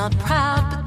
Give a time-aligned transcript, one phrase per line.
[0.00, 0.79] Not proud,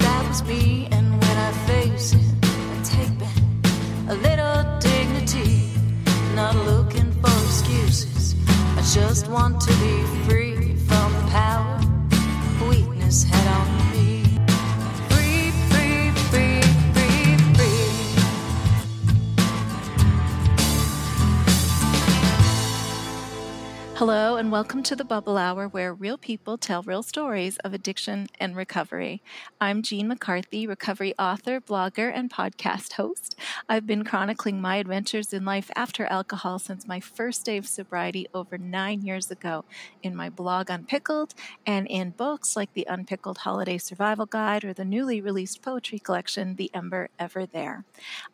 [24.54, 29.20] welcome to the Bubble Hour, where real people tell real stories of addiction and recovery.
[29.60, 33.36] I'm Jean McCarthy, recovery author, blogger, and podcast host.
[33.68, 38.28] I've been chronicling my adventures in life after alcohol since my first day of sobriety
[38.32, 39.66] over nine years ago
[40.04, 41.34] in my blog Unpickled
[41.66, 46.58] and in books like the Unpickled Holiday Survival Guide or the newly released poetry collection,
[46.58, 47.86] The Ember Ever There.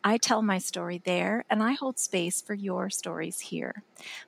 [0.04, 3.84] I tell my story there, and I hold space for your stories here.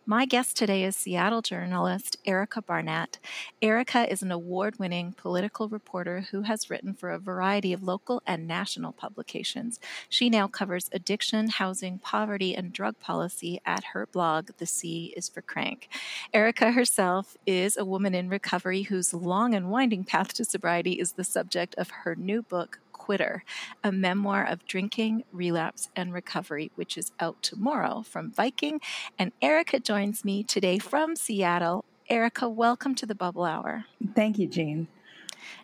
[0.07, 1.82] My guest today is Seattle journalist
[2.25, 3.19] Erica Barnett.
[3.61, 8.23] Erica is an award winning political reporter who has written for a variety of local
[8.27, 9.81] and national publications.
[10.09, 15.29] She now covers addiction, housing, poverty, and drug policy at her blog, The C is
[15.29, 15.89] for Crank.
[16.33, 21.13] Erica herself is a woman in recovery whose long and winding path to sobriety is
[21.13, 23.43] the subject of her new book, Quitter,
[23.83, 28.81] a memoir of drinking, relapse, and recovery, which is out tomorrow from Viking.
[29.19, 31.85] And Erica joins me today from Seattle.
[32.09, 33.87] Erica, welcome to the Bubble Hour.
[34.15, 34.87] Thank you, Jean.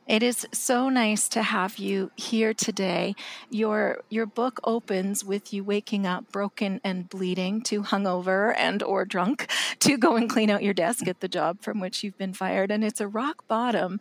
[0.08, 3.14] It is so nice to have you here today.
[3.50, 9.04] Your your book opens with you waking up broken and bleeding, too hungover and or
[9.04, 12.32] drunk to go and clean out your desk at the job from which you've been
[12.32, 12.72] fired.
[12.72, 14.00] And it's a rock bottom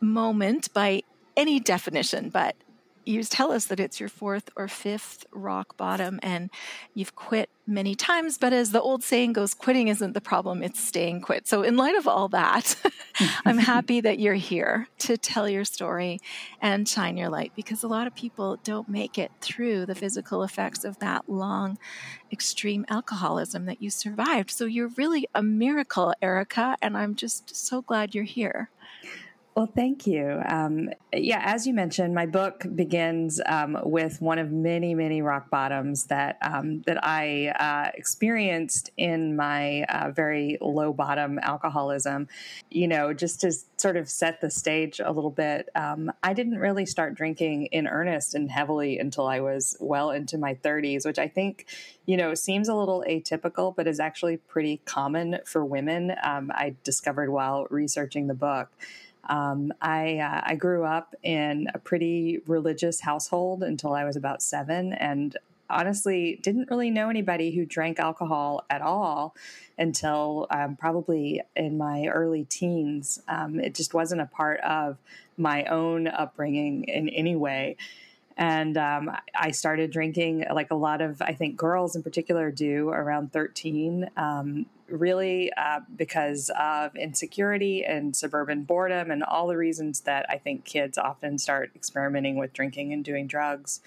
[0.00, 1.02] moment by
[1.36, 2.56] any definition, but
[3.04, 6.50] you tell us that it's your fourth or fifth rock bottom and
[6.94, 10.80] you've quit many times but as the old saying goes quitting isn't the problem it's
[10.80, 11.46] staying quit.
[11.46, 12.76] So in light of all that
[13.44, 16.18] i'm happy that you're here to tell your story
[16.60, 20.42] and shine your light because a lot of people don't make it through the physical
[20.42, 21.78] effects of that long
[22.32, 24.50] extreme alcoholism that you survived.
[24.50, 28.70] So you're really a miracle erica and i'm just so glad you're here
[29.54, 30.40] Well, thank you.
[30.48, 35.50] Um, yeah, as you mentioned, my book begins um, with one of many, many rock
[35.50, 42.28] bottoms that um, that I uh, experienced in my uh, very low bottom alcoholism.
[42.70, 46.58] You know, just to sort of set the stage a little bit, um, I didn't
[46.58, 51.18] really start drinking in earnest and heavily until I was well into my 30s, which
[51.18, 51.66] I think
[52.04, 56.12] you know, seems a little atypical, but is actually pretty common for women.
[56.22, 58.70] Um, I discovered while researching the book.
[59.28, 64.42] Um, I uh, I grew up in a pretty religious household until I was about
[64.42, 65.36] seven, and
[65.72, 69.34] honestly didn't really know anybody who drank alcohol at all
[69.78, 73.20] until um, probably in my early teens.
[73.26, 74.98] Um, it just wasn't a part of
[75.36, 77.76] my own upbringing in any way.
[78.36, 82.88] And um, I started drinking like a lot of, I think, girls in particular do
[82.88, 90.00] around 13 um, really uh, because of insecurity and suburban boredom and all the reasons
[90.00, 93.80] that I think kids often start experimenting with drinking and doing drugs.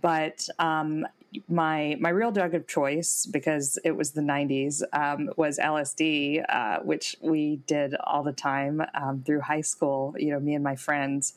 [0.00, 1.06] But um,
[1.48, 6.80] my my real drug of choice, because it was the '90s, um, was LSD, uh,
[6.80, 10.14] which we did all the time um, through high school.
[10.18, 11.34] You know, me and my friends.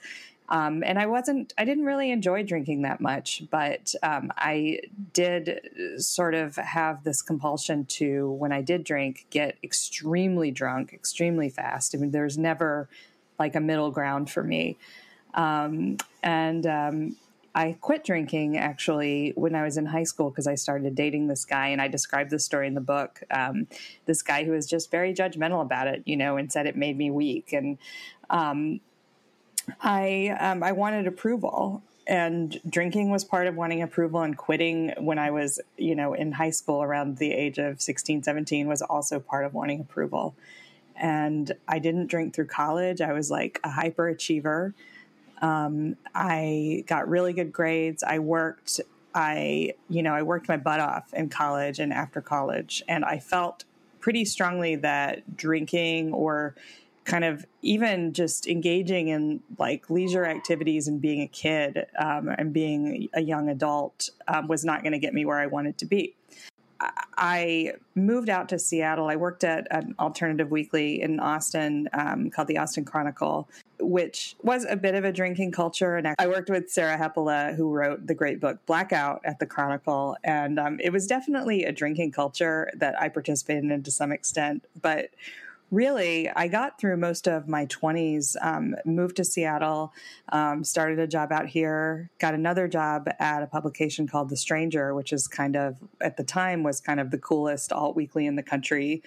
[0.47, 4.79] Um, and I wasn't, I didn't really enjoy drinking that much, but um, I
[5.13, 5.59] did
[5.97, 11.95] sort of have this compulsion to, when I did drink, get extremely drunk, extremely fast.
[11.95, 12.87] I mean, there's never
[13.39, 14.77] like a middle ground for me.
[15.33, 17.17] Um, and um,
[17.55, 21.45] I quit drinking actually when I was in high school because I started dating this
[21.45, 23.23] guy, and I described the story in the book.
[23.31, 23.67] Um,
[24.05, 26.97] this guy who was just very judgmental about it, you know, and said it made
[26.97, 27.51] me weak.
[27.51, 27.77] And
[28.29, 28.79] um,
[29.81, 34.21] I um, I wanted approval, and drinking was part of wanting approval.
[34.21, 38.23] And quitting when I was, you know, in high school around the age of 16,
[38.23, 40.35] 17 was also part of wanting approval.
[40.95, 43.01] And I didn't drink through college.
[43.01, 44.73] I was like a hyperachiever.
[45.41, 48.03] Um, I got really good grades.
[48.03, 48.79] I worked.
[49.13, 53.19] I, you know, I worked my butt off in college and after college, and I
[53.19, 53.63] felt
[54.01, 56.53] pretty strongly that drinking or
[57.05, 62.51] kind of even just engaging in like leisure activities and being a kid um, and
[62.51, 65.85] being a young adult um, was not going to get me where I wanted to
[65.85, 66.15] be.
[67.17, 69.07] I moved out to Seattle.
[69.07, 73.47] I worked at an alternative weekly in Austin um, called the Austin Chronicle,
[73.79, 75.95] which was a bit of a drinking culture.
[75.95, 80.17] And I worked with Sarah Hepola, who wrote the great book Blackout at the Chronicle.
[80.23, 84.65] And um, it was definitely a drinking culture that I participated in to some extent.
[84.81, 85.11] But
[85.71, 89.93] really, I got through most of my 20s, um, moved to Seattle,
[90.29, 94.93] um, started a job out here, got another job at a publication called The Stranger,
[94.93, 98.35] which is kind of, at the time, was kind of the coolest alt weekly in
[98.35, 99.03] the country,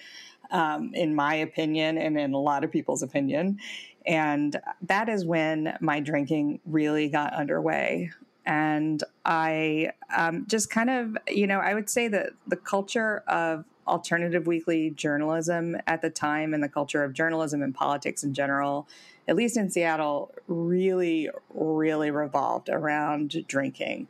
[0.51, 3.59] um, in my opinion, and in a lot of people's opinion.
[4.05, 8.11] And that is when my drinking really got underway.
[8.45, 13.65] And I um, just kind of, you know, I would say that the culture of
[13.89, 18.87] alternative weekly journalism at the time and the culture of journalism and politics in general,
[19.27, 24.07] at least in Seattle, really, really revolved around drinking.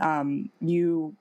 [0.00, 1.14] Um, you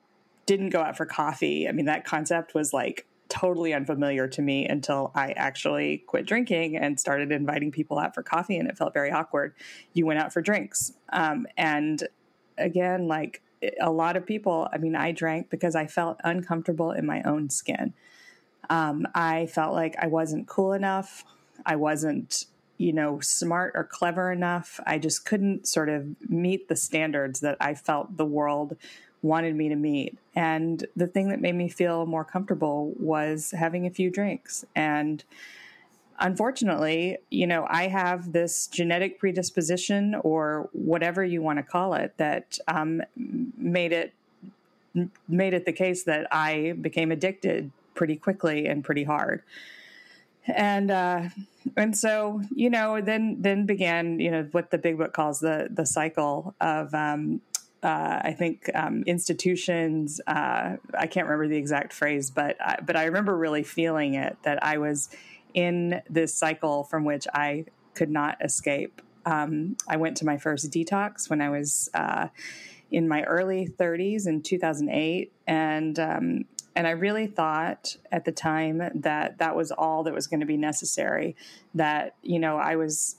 [0.46, 1.68] didn't go out for coffee.
[1.68, 6.76] I mean, that concept was like totally unfamiliar to me until I actually quit drinking
[6.76, 9.54] and started inviting people out for coffee, and it felt very awkward.
[9.94, 10.94] You went out for drinks.
[11.14, 12.08] Um, and
[12.58, 13.42] again, like
[13.80, 17.50] a lot of people, I mean, I drank because I felt uncomfortable in my own
[17.50, 17.94] skin.
[18.70, 21.24] Um, I felt like I wasn't cool enough.
[21.66, 22.46] I wasn't,
[22.78, 24.80] you know, smart or clever enough.
[24.86, 28.78] I just couldn't sort of meet the standards that I felt the world
[29.22, 30.18] wanted me to meet.
[30.36, 34.64] And the thing that made me feel more comfortable was having a few drinks.
[34.76, 35.24] And
[36.20, 42.14] unfortunately, you know, I have this genetic predisposition or whatever you want to call it
[42.18, 44.14] that um, made it
[45.28, 49.44] made it the case that I became addicted pretty quickly and pretty hard.
[50.48, 51.30] And uh,
[51.76, 55.68] and so you know, then then began you know what the big book calls the
[55.70, 57.42] the cycle of um,
[57.84, 60.20] uh, I think um, institutions.
[60.28, 64.38] Uh, I can't remember the exact phrase, but I, but I remember really feeling it
[64.44, 65.10] that I was
[65.54, 69.02] in this cycle from which I could not escape.
[69.26, 72.28] Um, I went to my first detox when I was uh,
[72.92, 78.78] in my early 30s in 2008, and um, and I really thought at the time
[78.96, 81.36] that that was all that was going to be necessary.
[81.74, 83.18] That you know I was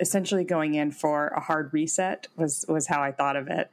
[0.00, 3.70] essentially going in for a hard reset was was how I thought of it.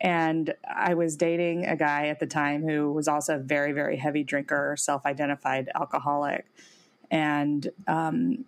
[0.00, 3.96] And I was dating a guy at the time who was also a very very
[3.96, 6.46] heavy drinker, self identified alcoholic
[7.14, 8.44] and um,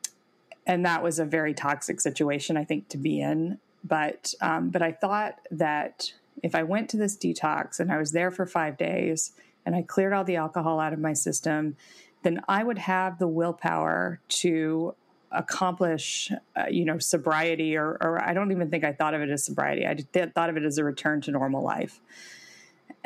[0.67, 3.59] and that was a very toxic situation I think to be in.
[3.85, 8.11] But um, but I thought that if I went to this detox and I was
[8.11, 9.33] there for five days
[9.65, 11.77] and I cleared all the alcohol out of my system,
[12.25, 14.95] then I would have the willpower to
[15.31, 19.31] accomplish, uh, you know, sobriety, or, or I don't even think I thought of it
[19.31, 19.87] as sobriety.
[19.87, 22.01] I th- thought of it as a return to normal life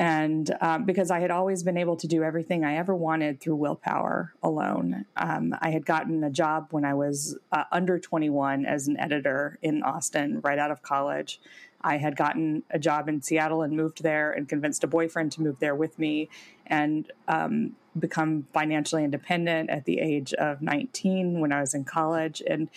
[0.00, 3.56] and um, because I had always been able to do everything I ever wanted through
[3.56, 5.05] willpower alone.
[5.14, 9.58] Um, I had gotten a job when I was uh, under 21 as an editor
[9.61, 11.38] in Austin, right out of college.
[11.82, 15.43] I had gotten a job in Seattle and moved there and convinced a boyfriend to
[15.43, 16.31] move there with me
[16.67, 22.43] and um, become financially independent at the age of 19 when I was in college.
[22.46, 22.70] And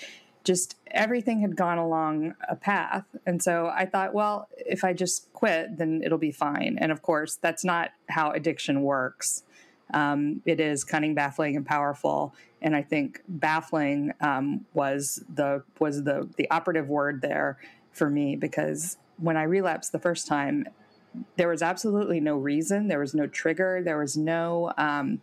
[0.44, 3.06] just everything had gone along a path.
[3.25, 6.78] And so I thought, well, if I just quit, then it'll be fine.
[6.80, 9.44] And of course, that's not how addiction works.
[9.94, 12.34] Um, it is cunning, baffling, and powerful.
[12.62, 17.57] And I think baffling um, was the was the the operative word there
[17.92, 20.68] for me because when I relapsed the first time,
[21.38, 24.74] there was absolutely no reason, there was no trigger, there was no.
[24.78, 25.22] Um,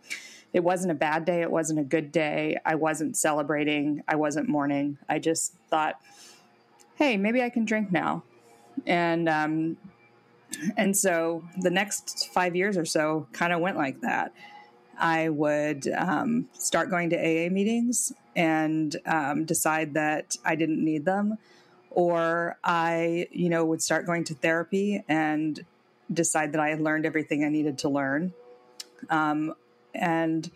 [0.53, 1.41] it wasn't a bad day.
[1.41, 2.57] It wasn't a good day.
[2.65, 4.03] I wasn't celebrating.
[4.07, 4.97] I wasn't mourning.
[5.07, 5.95] I just thought,
[6.95, 8.23] hey, maybe I can drink now.
[8.85, 9.77] And, um,
[10.75, 14.33] and so the next five years or so kind of went like that.
[14.99, 21.05] I would um, start going to AA meetings and um, decide that I didn't need
[21.05, 21.37] them,
[21.89, 25.65] or I, you know, would start going to therapy and
[26.13, 28.33] decide that I had learned everything I needed to learn.
[29.09, 29.55] Um,
[29.93, 30.49] and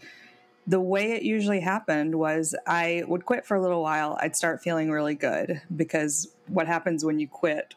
[0.68, 4.18] the way it usually happened was I would quit for a little while.
[4.20, 7.75] I'd start feeling really good because what happens when you quit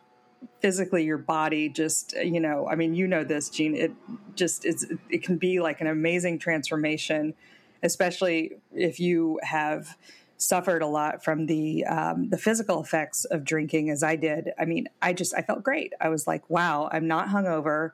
[0.61, 3.93] physically your body just you know i mean you know this gene it
[4.35, 7.35] just is it can be like an amazing transformation
[7.83, 9.97] especially if you have
[10.37, 14.65] suffered a lot from the um, the physical effects of drinking as i did i
[14.65, 17.91] mean i just i felt great i was like wow i'm not hungover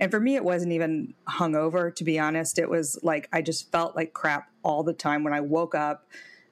[0.00, 2.58] and for me, it wasn't even hungover, to be honest.
[2.58, 5.24] It was like I just felt like crap all the time.
[5.24, 6.06] When I woke up,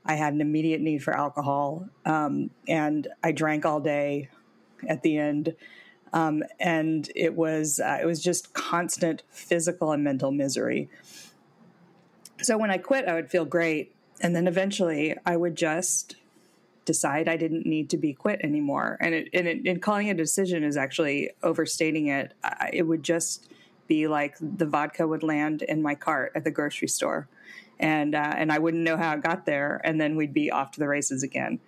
[0.04, 1.88] I had an immediate need for alcohol.
[2.04, 4.28] Um, and I drank all day
[4.88, 5.54] at the end.
[6.12, 10.88] Um, and it was uh, it was just constant physical and mental misery.
[12.42, 16.16] So when I quit, I would feel great, and then eventually I would just
[16.84, 18.96] decide I didn't need to be quit anymore.
[19.00, 22.34] And it, and, it, and calling it a decision is actually overstating it.
[22.42, 23.48] I, it would just
[23.86, 27.28] be like the vodka would land in my cart at the grocery store,
[27.78, 30.70] and uh, and I wouldn't know how it got there, and then we'd be off
[30.72, 31.58] to the races again.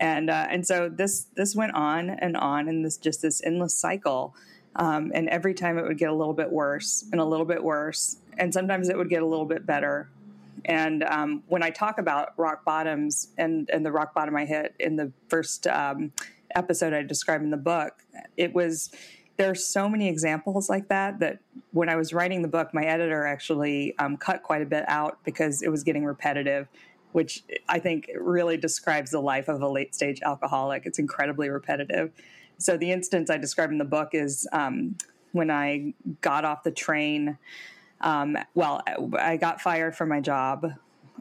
[0.00, 3.74] And uh, and so this this went on and on, and this just this endless
[3.74, 4.34] cycle.
[4.76, 7.62] Um, and every time it would get a little bit worse and a little bit
[7.62, 10.08] worse, and sometimes it would get a little bit better.
[10.64, 14.74] And um, when I talk about rock bottoms and and the rock bottom I hit
[14.78, 16.12] in the first um,
[16.54, 18.04] episode I described in the book,
[18.36, 18.90] it was
[19.38, 21.38] there are so many examples like that that
[21.72, 25.18] when I was writing the book, my editor actually um, cut quite a bit out
[25.24, 26.66] because it was getting repetitive,
[27.12, 30.86] which I think really describes the life of a late stage alcoholic.
[30.86, 32.10] It's incredibly repetitive.
[32.58, 34.96] So the instance I describe in the book is um,
[35.30, 37.38] when I got off the train.
[38.00, 38.82] Um, well,
[39.18, 40.72] I got fired from my job,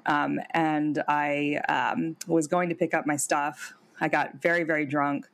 [0.05, 3.73] um, and I um, was going to pick up my stuff.
[3.99, 5.27] I got very, very drunk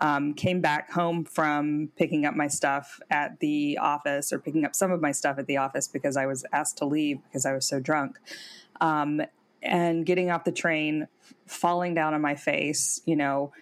[0.00, 4.74] um, came back home from picking up my stuff at the office or picking up
[4.74, 7.52] some of my stuff at the office because I was asked to leave because I
[7.52, 8.18] was so drunk.
[8.80, 9.22] Um,
[9.60, 11.08] and getting off the train,
[11.46, 13.52] falling down on my face, you know,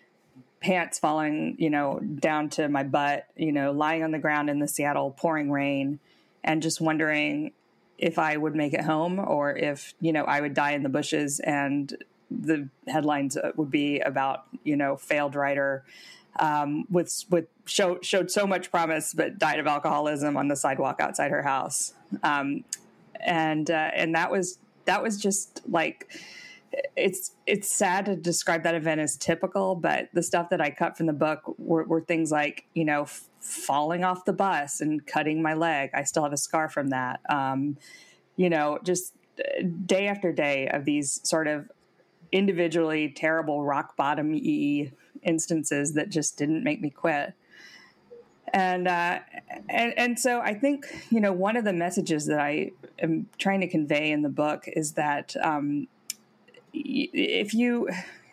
[0.60, 4.58] pants falling, you know, down to my butt, you know, lying on the ground in
[4.58, 6.00] the Seattle pouring rain
[6.46, 7.52] and just wondering
[7.98, 10.88] if I would make it home or if, you know, I would die in the
[10.88, 11.94] bushes and
[12.30, 15.84] the headlines would be about, you know, failed writer
[16.38, 21.00] um, with with show, showed so much promise, but died of alcoholism on the sidewalk
[21.00, 21.94] outside her house.
[22.22, 22.64] Um,
[23.20, 26.10] and uh, and that was that was just like
[26.96, 30.96] it's it's sad to describe that event as typical, but the stuff that I cut
[30.96, 33.06] from the book were, were things like you know
[33.46, 35.90] falling off the bus and cutting my leg.
[35.94, 37.20] I still have a scar from that.
[37.28, 37.78] Um,
[38.36, 41.70] you know, just uh, day after day of these sort of
[42.32, 44.90] individually terrible rock bottom e
[45.22, 47.34] instances that just didn't make me quit.
[48.52, 49.20] And, uh,
[49.68, 53.60] and and so I think you know one of the messages that I am trying
[53.60, 55.88] to convey in the book is that um,
[56.72, 57.88] if you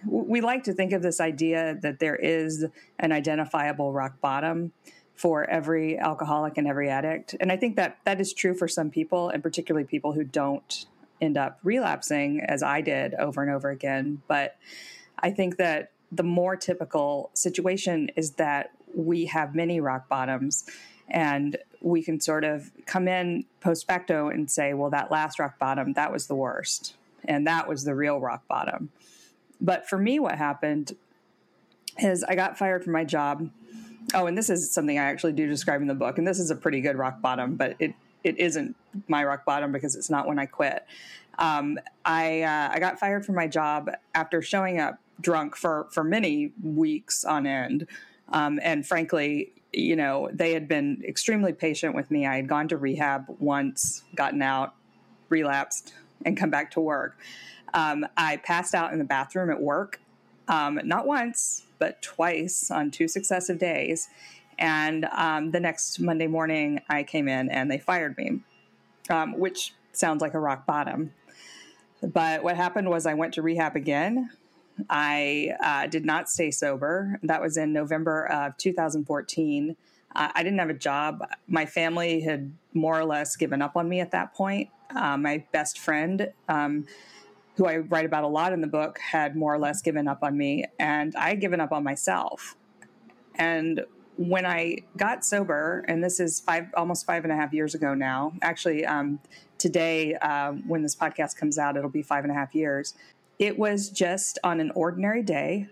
[0.05, 2.65] we like to think of this idea that there is
[2.99, 4.71] an identifiable rock bottom
[5.15, 8.89] for every alcoholic and every addict and i think that that is true for some
[8.89, 10.85] people and particularly people who don't
[11.21, 14.57] end up relapsing as i did over and over again but
[15.19, 20.65] i think that the more typical situation is that we have many rock bottoms
[21.09, 25.59] and we can sort of come in post facto and say, well, that last rock
[25.59, 26.95] bottom, that was the worst.
[27.25, 28.89] And that was the real rock bottom.
[29.59, 30.95] But for me, what happened
[31.99, 33.49] is I got fired from my job.
[34.13, 36.17] Oh, and this is something I actually do describe in the book.
[36.17, 37.93] And this is a pretty good rock bottom, but it,
[38.23, 38.75] it isn't
[39.07, 40.85] my rock bottom because it's not when I quit.
[41.39, 46.03] Um, I, uh, I got fired from my job after showing up drunk for for
[46.03, 47.87] many weeks on end.
[48.29, 52.25] Um, and frankly, you know, they had been extremely patient with me.
[52.25, 54.75] I had gone to rehab once, gotten out,
[55.29, 55.93] relapsed,
[56.25, 57.17] and come back to work.
[57.73, 59.99] Um, I passed out in the bathroom at work,
[60.47, 64.09] um, not once, but twice on two successive days.
[64.57, 68.41] And um, the next Monday morning, I came in and they fired me,
[69.09, 71.13] um, which sounds like a rock bottom.
[72.01, 74.29] But what happened was I went to rehab again
[74.89, 77.19] I uh, did not stay sober.
[77.23, 79.75] That was in November of 2014.
[80.15, 81.23] Uh, I didn't have a job.
[81.47, 84.69] My family had more or less given up on me at that point.
[84.95, 86.85] Uh, my best friend, um,
[87.55, 90.23] who I write about a lot in the book, had more or less given up
[90.23, 92.55] on me, and I had given up on myself.
[93.35, 93.85] And
[94.17, 97.93] when I got sober, and this is five, almost five and a half years ago
[97.93, 98.33] now.
[98.41, 99.19] Actually, um,
[99.57, 102.93] today, um, when this podcast comes out, it'll be five and a half years.
[103.39, 105.67] It was just on an ordinary day,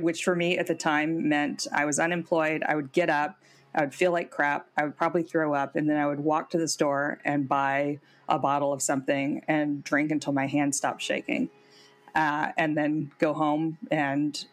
[0.00, 2.64] which for me at the time meant I was unemployed.
[2.66, 3.38] I would get up,
[3.74, 6.50] I would feel like crap, I would probably throw up, and then I would walk
[6.50, 11.02] to the store and buy a bottle of something and drink until my hand stopped
[11.02, 11.50] shaking.
[12.14, 14.46] Uh, and then go home and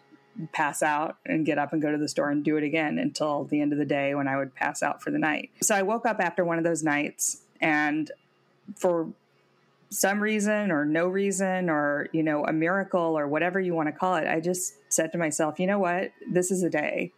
[0.52, 3.46] pass out and get up and go to the store and do it again until
[3.46, 5.52] the end of the day when I would pass out for the night.
[5.62, 8.12] So I woke up after one of those nights and
[8.76, 9.14] for
[9.90, 13.92] some reason or no reason or you know a miracle or whatever you want to
[13.92, 16.12] call it i just said to myself you know what?
[16.32, 17.12] This is a day.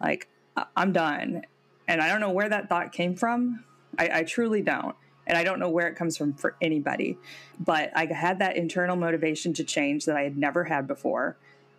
[0.00, 0.28] Like
[0.76, 1.42] i'm done.
[1.86, 3.64] And i don't know where that thought came from.
[3.98, 4.94] I, I truly don't
[5.28, 7.16] and i don't know where it comes from for anybody
[7.60, 11.36] but i had that internal motivation to change that i had never had before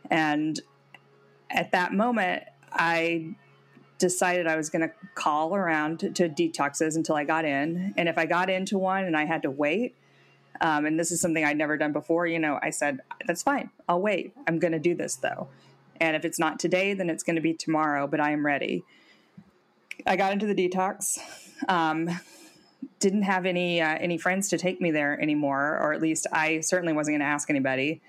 [0.10, 0.62] and
[1.50, 3.36] at that moment i
[4.00, 7.94] decided I was going to call around to, to, detoxes until I got in.
[7.98, 9.94] And if I got into one and I had to wait,
[10.62, 12.25] um, and this is something I'd never done before.
[12.25, 13.70] You know, I said, that's fine.
[13.88, 14.34] I'll wait.
[14.48, 15.50] I'm going to do this though.
[16.01, 18.84] And if it's not today, then it's going to be tomorrow, but I am ready.
[20.08, 21.20] I got into the detox
[21.68, 22.10] um,
[23.00, 26.60] didn't have any uh, any friends to take me there anymore, or at least I
[26.62, 28.02] certainly wasn't going to ask anybody.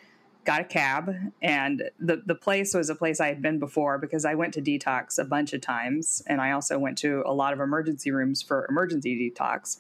[0.45, 4.25] Got a cab, and the the place was a place I had been before because
[4.25, 7.53] I went to detox a bunch of times, and I also went to a lot
[7.53, 9.79] of emergency rooms for emergency detox.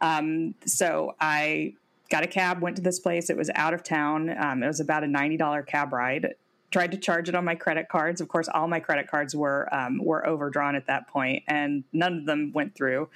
[0.00, 1.74] Um, so I
[2.10, 3.28] got a cab, went to this place.
[3.28, 4.34] It was out of town.
[4.36, 6.34] Um, it was about a ninety dollar cab ride.
[6.70, 8.20] Tried to charge it on my credit cards.
[8.20, 12.16] Of course, all my credit cards were um, were overdrawn at that point, and none
[12.16, 13.10] of them went through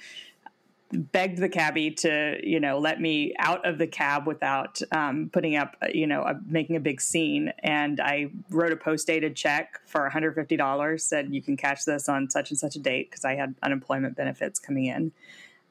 [0.93, 5.55] begged the cabbie to you know let me out of the cab without um, putting
[5.55, 7.51] up you know a, making a big scene.
[7.59, 12.29] And i wrote a post dated check for $150 said you can cash this on
[12.29, 15.11] such and such a date because i had unemployment benefits coming in.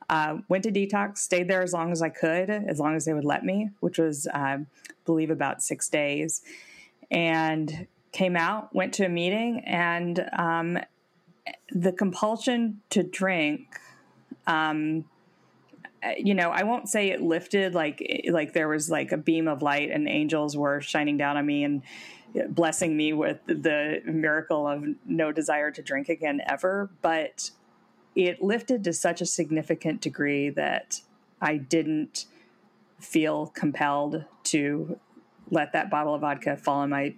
[0.09, 3.15] Uh, went to detox stayed there as long as i could as long as they
[3.15, 4.59] would let me which was uh, i
[5.05, 6.43] believe about six days.
[7.11, 10.79] And came out went to a meeting and um,
[11.71, 13.79] the compulsion to drink
[14.47, 15.05] um,
[16.03, 19.17] Uh, you know, I won't say it lifted like eh, like there was like a
[19.17, 21.83] beam of light and angels were shining down on me and
[22.35, 27.51] eh, blessing me with the miracle of no desire to drink again ever, but
[28.15, 31.01] it lifted to such a significant degree that
[31.41, 32.27] I didn't
[32.99, 34.99] feel compelled to
[35.51, 37.15] let that bottle of vodka fall in my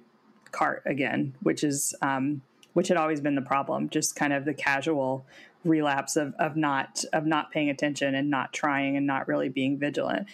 [0.51, 3.89] cart again, which is um, which had always been the problem.
[3.89, 5.27] Just kind of the casual
[5.65, 9.79] relapse of of not of not paying attention and not trying and not really being
[9.79, 10.29] vigilant.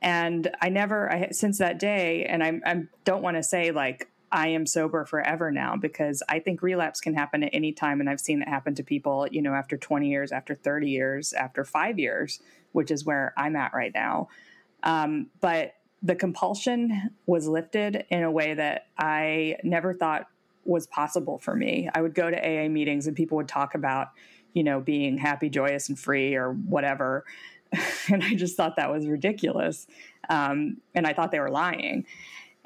[0.00, 4.08] And I never I, since that day, and I, I don't want to say like
[4.32, 8.08] I am sober forever now because I think relapse can happen at any time, and
[8.08, 11.64] I've seen it happen to people, you know, after 20 years, after 30 years, after
[11.64, 12.40] five years,
[12.72, 14.28] which is where I'm at right now.
[14.82, 20.26] Um, but the compulsion was lifted in a way that I never thought
[20.64, 21.88] was possible for me.
[21.94, 24.08] I would go to AA meetings and people would talk about,
[24.52, 27.24] you know, being happy, joyous, and free or whatever.
[28.10, 29.86] and I just thought that was ridiculous.
[30.28, 32.06] Um, and I thought they were lying.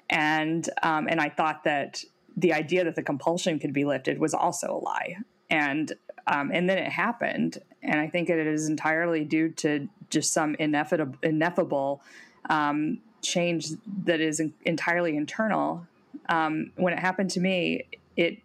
[0.08, 2.04] And um, and I thought that
[2.36, 5.16] the idea that the compulsion could be lifted was also a lie.
[5.50, 5.92] And
[6.26, 7.58] um, and then it happened.
[7.82, 12.02] And I think it is entirely due to just some ineffable, ineffable
[12.50, 13.68] um, change
[14.04, 15.86] that is entirely internal.
[16.28, 18.38] Um, when it happened to me, it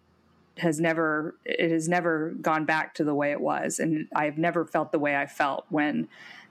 [0.58, 3.78] has never it has never gone back to the way it was.
[3.78, 6.08] And i've never felt the way i felt when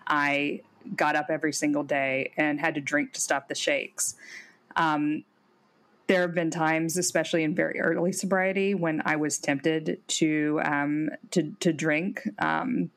[0.07, 0.61] i
[0.95, 4.15] got up every single day and had to drink to stop the shakes.
[4.75, 5.23] Um,
[6.07, 11.09] there have been times especially in very early sobriety when i was tempted to um,
[11.31, 12.27] to to drink.
[12.39, 12.91] Um,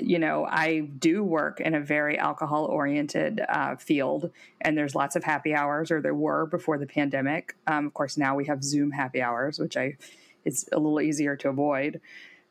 [0.00, 5.16] you know, I do work in a very alcohol oriented uh, field, and there's lots
[5.16, 7.56] of happy hours, or there were before the pandemic.
[7.66, 9.96] Um, of course, now we have Zoom happy hours, which I
[10.44, 12.00] it's a little easier to avoid.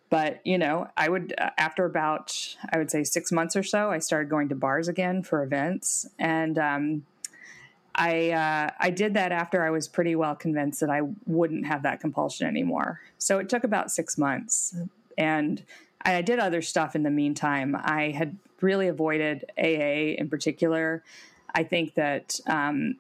[0.09, 3.91] But you know, I would uh, after about I would say six months or so,
[3.91, 7.05] I started going to bars again for events, and um,
[7.93, 11.83] I uh, I did that after I was pretty well convinced that I wouldn't have
[11.83, 13.01] that compulsion anymore.
[13.17, 14.75] So it took about six months,
[15.17, 15.63] and
[16.01, 17.75] I did other stuff in the meantime.
[17.75, 21.03] I had really avoided AA in particular.
[21.53, 22.95] I think that um,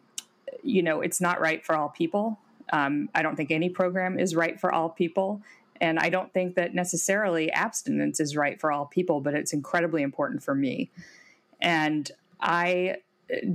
[0.63, 2.39] you know it's not right for all people.
[2.73, 5.41] Um, I don't think any program is right for all people.
[5.79, 10.01] And I don't think that necessarily abstinence is right for all people, but it's incredibly
[10.01, 10.89] important for me.
[11.61, 12.97] And I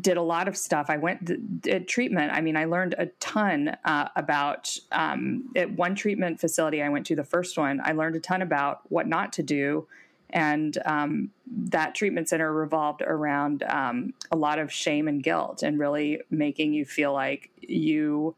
[0.01, 0.87] did a lot of stuff.
[0.89, 2.33] I went did treatment.
[2.33, 7.07] I mean, I learned a ton uh, about um, at one treatment facility I went
[7.07, 7.81] to, the first one.
[7.83, 9.87] I learned a ton about what not to do,
[10.31, 15.79] and um, that treatment center revolved around um, a lot of shame and guilt, and
[15.79, 18.35] really making you feel like you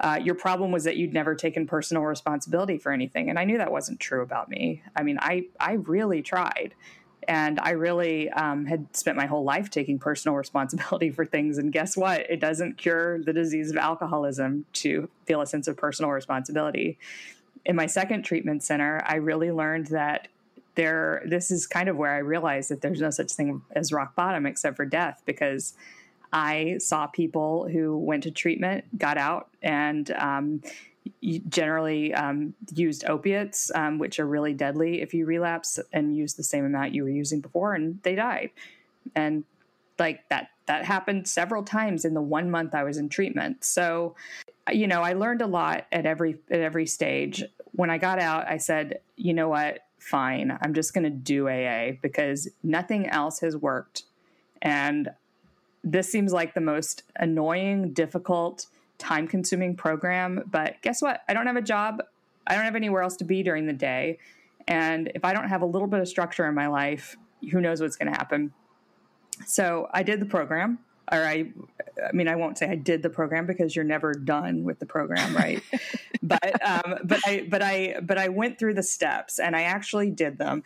[0.00, 3.56] uh, your problem was that you'd never taken personal responsibility for anything and i knew
[3.56, 6.74] that wasn't true about me i mean i i really tried
[7.28, 11.58] and i really um, had spent my whole life taking personal responsibility for things.
[11.58, 12.28] And guess what?
[12.30, 16.98] It doesn't cure the disease of alcoholism to feel a sense of personal responsibility.
[17.64, 20.28] In my second treatment center i really learned that
[20.76, 24.14] there this is kind of where i realized that there's no such thing as rock
[24.14, 25.74] bottom except for death because
[26.32, 30.62] I saw people who went to treatment, got out, and um,
[31.48, 36.42] generally um, used opiates, um, which are really deadly if you relapse and use the
[36.42, 38.50] same amount you were using before, and they died.
[39.14, 39.44] And
[39.98, 43.64] like that, that happened several times in the one month I was in treatment.
[43.64, 44.14] So,
[44.70, 47.44] you know, I learned a lot at every at every stage.
[47.72, 51.48] When I got out, I said, you know what, fine, I'm just going to do
[51.48, 54.04] AA because nothing else has worked,
[54.62, 55.10] and
[55.84, 58.66] this seems like the most annoying, difficult,
[58.98, 60.42] time consuming program.
[60.46, 61.20] But guess what?
[61.28, 62.02] I don't have a job.
[62.46, 64.18] I don't have anywhere else to be during the day.
[64.68, 67.16] And if I don't have a little bit of structure in my life,
[67.50, 68.52] who knows what's going to happen?
[69.46, 70.78] So I did the program,
[71.12, 71.52] or I,
[72.06, 74.86] I mean, I won't say I did the program because you're never done with the
[74.86, 75.62] program, right?
[76.22, 80.10] but, um, but I, but I, but I went through the steps and I actually
[80.10, 80.62] did them.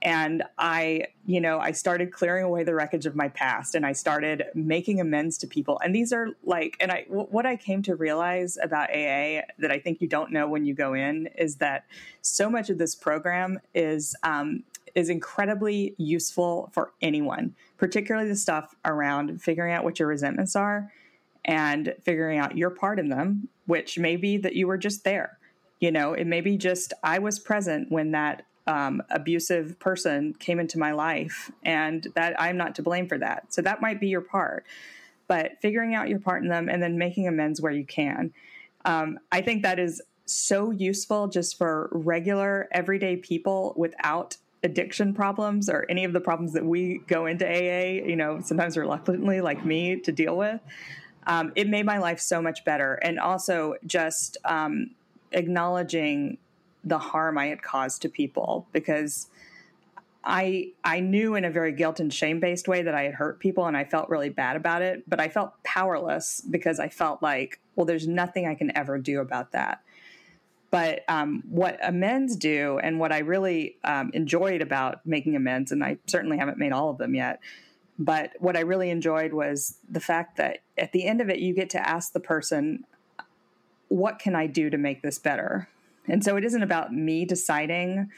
[0.00, 3.92] And i you know i started clearing away the wreckage of my past and i
[3.92, 5.80] started making amends to people.
[5.82, 9.72] And these are like and i w- what i came to realize about aa that
[9.72, 11.84] i think you don't know when you go in is that
[12.22, 14.62] so much of this program is um,
[14.94, 20.92] is incredibly useful for anyone particularly the stuff around figuring out what your resentments are
[21.44, 25.38] and figuring out your part in them which may be that you were just there
[25.80, 30.60] you know it may be just i was present when that um, abusive person came
[30.60, 33.52] into my life, and that I'm not to blame for that.
[33.52, 34.66] So that might be your part,
[35.26, 38.32] but figuring out your part in them and then making amends where you can.
[38.84, 45.68] Um, I think that is so useful just for regular, everyday people without addiction problems
[45.68, 49.64] or any of the problems that we go into AA, you know, sometimes reluctantly, like
[49.64, 50.60] me, to deal with.
[51.26, 52.94] Um, it made my life so much better.
[52.94, 54.90] And also just um,
[55.32, 56.38] acknowledging
[56.84, 59.28] the harm I had caused to people because
[60.24, 63.40] I I knew in a very guilt and shame based way that I had hurt
[63.40, 67.22] people and I felt really bad about it, but I felt powerless because I felt
[67.22, 69.82] like, well, there's nothing I can ever do about that.
[70.70, 75.82] But um, what amends do, and what I really um, enjoyed about making amends, and
[75.82, 77.40] I certainly haven't made all of them yet,
[77.98, 81.54] but what I really enjoyed was the fact that at the end of it, you
[81.54, 82.84] get to ask the person,
[83.88, 85.68] what can I do to make this better?
[86.06, 88.10] And so it isn't about me deciding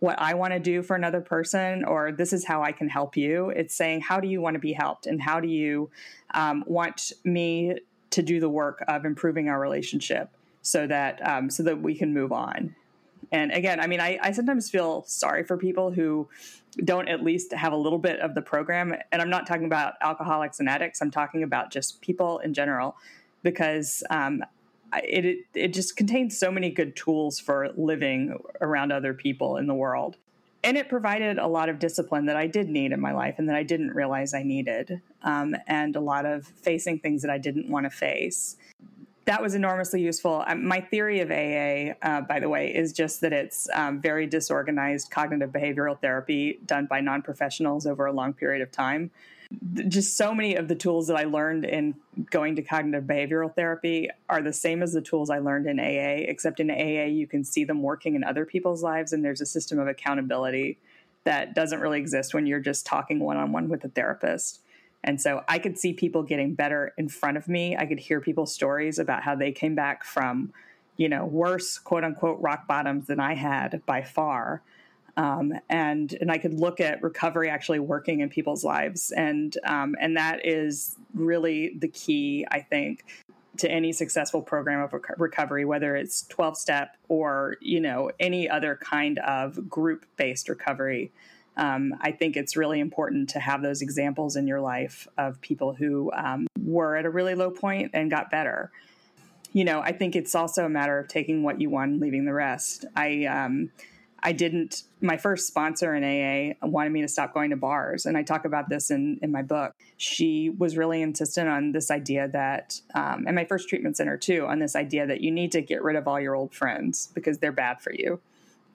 [0.00, 3.16] what I want to do for another person or this is how I can help
[3.16, 3.50] you.
[3.50, 5.06] It's saying, how do you want to be helped?
[5.06, 5.90] And how do you
[6.34, 7.78] um, want me
[8.10, 10.30] to do the work of improving our relationship
[10.68, 12.74] so that um, so that we can move on?
[13.30, 16.28] And again, I mean, I, I sometimes feel sorry for people who
[16.84, 18.94] don't at least have a little bit of the program.
[19.12, 21.02] And I'm not talking about alcoholics and addicts.
[21.02, 22.96] I'm talking about just people in general
[23.42, 24.42] because um,
[24.94, 29.66] it, it, it just contains so many good tools for living around other people in
[29.66, 30.16] the world
[30.64, 33.48] and it provided a lot of discipline that I did need in my life and
[33.48, 37.38] that I didn't realize I needed, um, and a lot of facing things that I
[37.38, 38.56] didn't want to face.
[39.28, 40.42] That was enormously useful.
[40.46, 44.26] Um, my theory of AA, uh, by the way, is just that it's um, very
[44.26, 49.10] disorganized cognitive behavioral therapy done by non professionals over a long period of time
[49.88, 51.94] just so many of the tools that I learned in
[52.30, 56.24] going to cognitive behavioral therapy are the same as the tools I learned in AA,
[56.28, 59.46] except in AA, you can see them working in other people's lives, and there's a
[59.46, 60.78] system of accountability
[61.24, 64.60] that doesn't really exist when you're just talking one on one with a therapist.
[65.04, 67.76] And so I could see people getting better in front of me.
[67.76, 70.52] I could hear people's stories about how they came back from,
[70.96, 74.62] you know, worse quote unquote rock bottoms than I had by far
[75.18, 79.96] um, and and I could look at recovery actually working in people's lives, and um,
[80.00, 83.04] and that is really the key, I think,
[83.58, 88.78] to any successful program of recovery, whether it's twelve step or you know any other
[88.80, 91.10] kind of group based recovery.
[91.58, 95.74] Um, I think it's really important to have those examples in your life of people
[95.74, 98.70] who um, were at a really low point and got better
[99.54, 102.26] you know, I think it's also a matter of taking what you want and leaving
[102.26, 102.84] the rest.
[102.94, 103.70] I um,
[104.20, 108.04] I didn't, my first sponsor in AA wanted me to stop going to bars.
[108.04, 109.74] And I talk about this in, in my book.
[109.96, 114.44] She was really insistent on this idea that, um, and my first treatment center too,
[114.46, 117.38] on this idea that you need to get rid of all your old friends because
[117.38, 118.20] they're bad for you.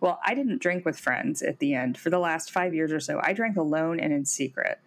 [0.03, 1.97] Well, I didn't drink with friends at the end.
[1.97, 4.81] For the last five years or so, I drank alone and in secret.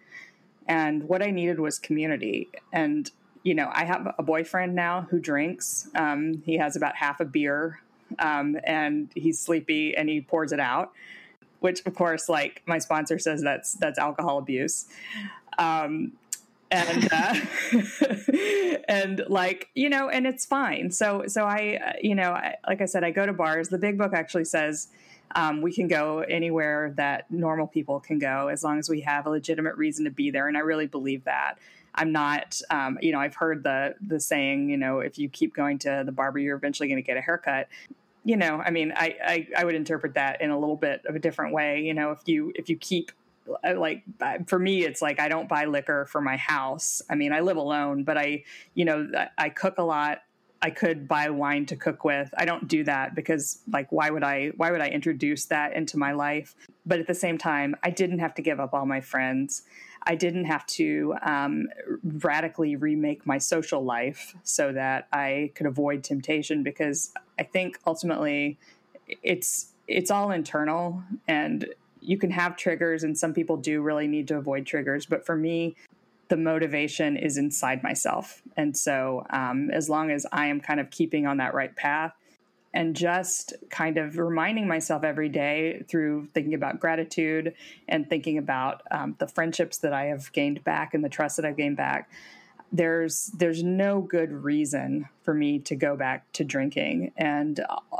[0.67, 2.49] And what I needed was community.
[2.71, 3.09] And,
[3.41, 5.89] you know, I have a boyfriend now who drinks.
[5.95, 7.81] Um, he has about half a beer
[8.19, 10.91] um, and he's sleepy and he pours it out
[11.59, 14.85] which of course like my sponsor says that's that's alcohol abuse
[15.57, 16.11] um,
[16.69, 17.35] and uh,
[18.87, 22.81] and like you know and it's fine so so i uh, you know I, like
[22.81, 24.89] i said i go to bars the big book actually says
[25.35, 29.25] um, we can go anywhere that normal people can go as long as we have
[29.25, 31.57] a legitimate reason to be there and i really believe that
[31.97, 35.55] I'm not, um, you know, I've heard the the saying, you know, if you keep
[35.55, 37.67] going to the barber, you're eventually going to get a haircut.
[38.23, 41.15] You know, I mean, I, I I would interpret that in a little bit of
[41.15, 41.81] a different way.
[41.81, 43.11] You know, if you if you keep
[43.65, 44.03] uh, like
[44.45, 47.55] for me it's like i don't buy liquor for my house i mean i live
[47.55, 50.21] alone but i you know i cook a lot
[50.61, 52.33] i could buy wine to cook with.
[52.37, 55.97] I don't do that because like why would i why would i introduce that into
[55.97, 56.55] my life?
[56.85, 59.63] But at the same time i didn't have to give up all my friends.
[60.07, 61.67] I didn't have to um,
[62.01, 68.57] radically remake my social life so that I could avoid temptation because I think ultimately
[69.21, 71.67] it's it's all internal and
[71.99, 75.05] you can have triggers and some people do really need to avoid triggers.
[75.05, 75.75] But for me
[76.29, 78.41] the motivation is inside myself.
[78.55, 82.13] And so um, as long as i am kind of keeping on that right path
[82.73, 87.53] and just kind of reminding myself every day through thinking about gratitude
[87.87, 91.45] and thinking about um, the friendships that i have gained back and the trust that
[91.45, 92.09] i've gained back
[92.71, 97.13] there's there's no good reason for me to go back to drinking.
[97.17, 97.59] And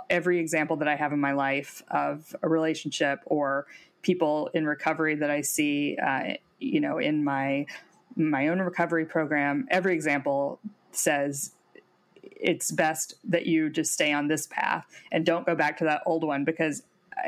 [0.09, 3.65] every example that i have in my life of a relationship or
[4.01, 7.65] people in recovery that i see uh, you know in my
[8.15, 10.59] my own recovery program every example
[10.91, 11.51] says
[12.21, 16.01] it's best that you just stay on this path and don't go back to that
[16.05, 16.83] old one because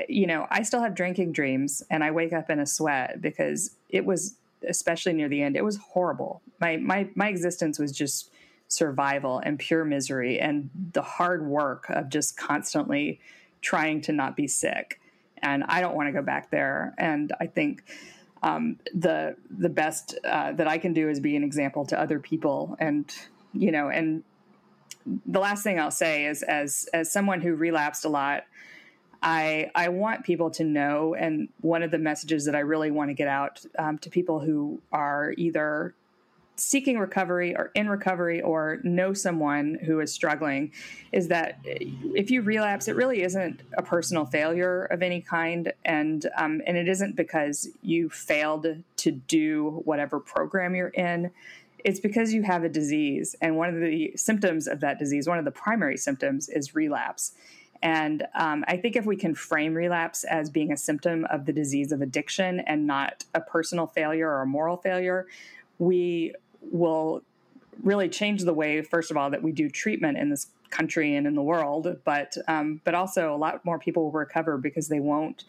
[0.08, 3.76] you know i still have drinking dreams and i wake up in a sweat because
[3.89, 4.36] it was
[4.68, 6.42] especially near the end, it was horrible.
[6.60, 8.32] My my my existence was just
[8.68, 13.20] survival and pure misery and the hard work of just constantly
[13.62, 15.00] trying to not be sick.
[15.42, 16.94] And I don't want to go back there.
[16.98, 17.84] And I think
[18.43, 22.19] um, the the best uh, that I can do is be an example to other
[22.19, 22.75] people.
[22.80, 23.12] And
[23.54, 24.23] you know, and
[25.25, 28.43] the last thing I'll say is, as as someone who relapsed a lot,
[29.21, 33.10] I I want people to know, and one of the messages that I really want
[33.10, 35.93] to get out um, to people who are either
[36.60, 40.72] seeking recovery or in recovery or know someone who is struggling
[41.12, 46.30] is that if you relapse, it really isn't a personal failure of any kind, and
[46.38, 48.67] um, and it isn't because you failed
[48.98, 51.32] to do whatever program you're in.
[51.84, 55.39] It's because you have a disease, and one of the symptoms of that disease, one
[55.39, 57.34] of the primary symptoms, is relapse.
[57.82, 61.54] And um, I think if we can frame relapse as being a symptom of the
[61.54, 65.28] disease of addiction and not a personal failure or a moral failure,
[65.78, 67.22] we will
[67.84, 71.26] really change the way, first of all, that we do treatment in this country and
[71.26, 75.00] in the world, but um, but also a lot more people will recover because they
[75.00, 75.45] won't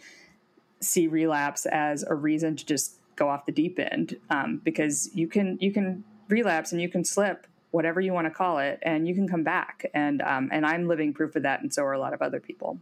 [0.80, 4.16] see relapse as a reason to just go off the deep end.
[4.30, 8.30] Um, because you can you can relapse and you can slip whatever you want to
[8.30, 9.86] call it, and you can come back.
[9.94, 12.40] And um, and I'm living proof of that, and so are a lot of other
[12.40, 12.78] people.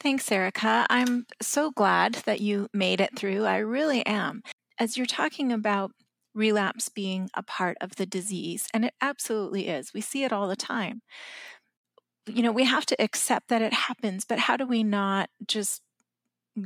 [0.00, 0.86] Thanks, Erica.
[0.88, 3.44] I'm so glad that you made it through.
[3.44, 4.42] I really am.
[4.78, 5.90] As you're talking about
[6.38, 9.92] relapse being a part of the disease, and it absolutely is.
[9.92, 11.02] We see it all the time.
[12.26, 15.82] You know, we have to accept that it happens, but how do we not just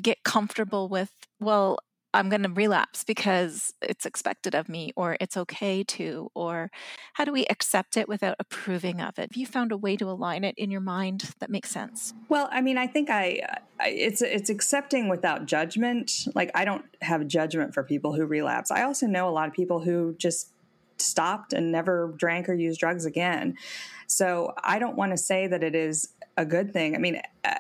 [0.03, 1.79] get comfortable with, well,
[2.15, 6.71] I'm going to relapse because it's expected of me, or it's okay to, or
[7.15, 9.31] how do we accept it without approving of it?
[9.33, 12.13] Have you found a way to align it in your mind that makes sense?
[12.29, 13.41] Well, I mean, I think I,
[13.81, 16.29] I it's it's accepting without judgment.
[16.35, 18.71] Like I don't have judgment for people who relapse.
[18.71, 20.51] I also know a lot of people who just
[20.99, 23.57] stopped and never drank or used drugs again.
[24.07, 26.95] So I don't want to say that it is a good thing.
[26.95, 27.55] I mean, uh,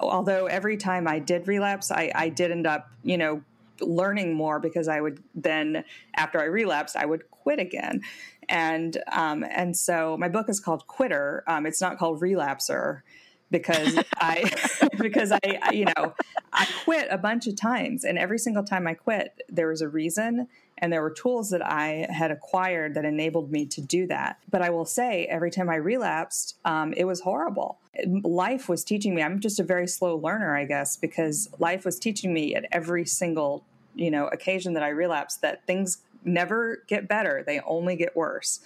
[0.00, 3.42] although every time I did relapse, I, I did end up, you know,
[3.80, 5.84] learning more because I would then,
[6.16, 8.02] after I relapsed, I would quit again.
[8.48, 11.44] And um, and so my book is called Quitter.
[11.46, 13.02] Um, it's not called Relapser
[13.50, 14.50] because I
[14.98, 16.14] because I, I you know
[16.52, 19.88] I quit a bunch of times, and every single time I quit, there was a
[19.88, 20.48] reason
[20.80, 24.38] and there were tools that I had acquired that enabled me to do that.
[24.50, 27.78] But I will say, every time I relapsed, um, it was horrible.
[28.06, 29.22] Life was teaching me.
[29.22, 33.04] I'm just a very slow learner, I guess, because life was teaching me at every
[33.04, 33.64] single
[33.94, 38.60] you know occasion that I relapsed that things never get better; they only get worse.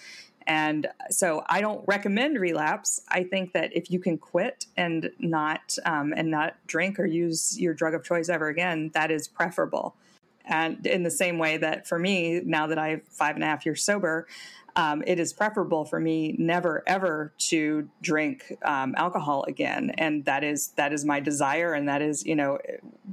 [0.46, 3.00] And so I don't recommend relapse.
[3.08, 7.58] I think that if you can quit and not um, and not drink or use
[7.58, 9.96] your drug of choice ever again, that is preferable.
[10.44, 13.64] And in the same way that for me, now that I'm five and a half
[13.64, 14.26] years sober,
[14.76, 19.92] um, it is preferable for me never ever to drink um, alcohol again.
[19.96, 22.58] And that is that is my desire, and that is you know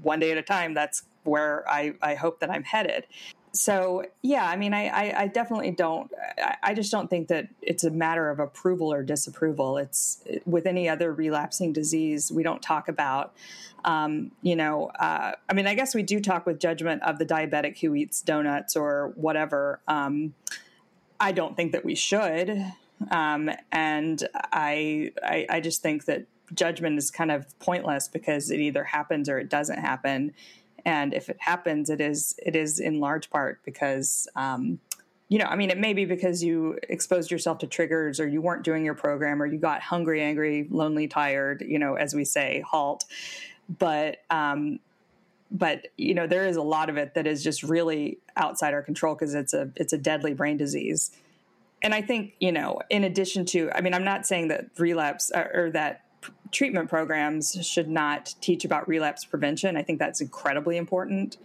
[0.02, 0.74] one day at a time.
[0.74, 3.06] That's where I, I hope that I'm headed.
[3.54, 6.10] So yeah, I mean, I, I, I definitely don't.
[6.38, 9.78] I, I, just don't think that it's a matter of approval or disapproval.
[9.78, 13.34] It's with any other relapsing disease, we don't talk about.
[13.84, 17.26] Um, you know, uh, I mean, I guess we do talk with judgment of the
[17.26, 19.82] diabetic who eats donuts or whatever.
[19.88, 20.34] Um,
[21.20, 22.64] I don't think that we should,
[23.12, 28.60] um, and I, I I just think that judgment is kind of pointless because it
[28.60, 30.34] either happens or it doesn't happen
[30.86, 34.80] and if it happens it is it is in large part because um,
[35.30, 38.42] you know i mean it may be because you exposed yourself to triggers or you
[38.42, 42.26] weren't doing your program or you got hungry angry lonely tired you know as we
[42.26, 43.06] say halt.
[43.80, 44.80] But um,
[45.52, 48.82] but you know there is a lot of it that is just really outside our
[48.82, 51.12] control because it's a it's a deadly brain disease.
[51.84, 55.32] And i think you know in addition to i mean i'm not saying that relapse
[55.34, 56.04] or, or that
[56.52, 59.78] treatment programs should not teach about relapse prevention.
[59.78, 61.38] I think that's incredibly important.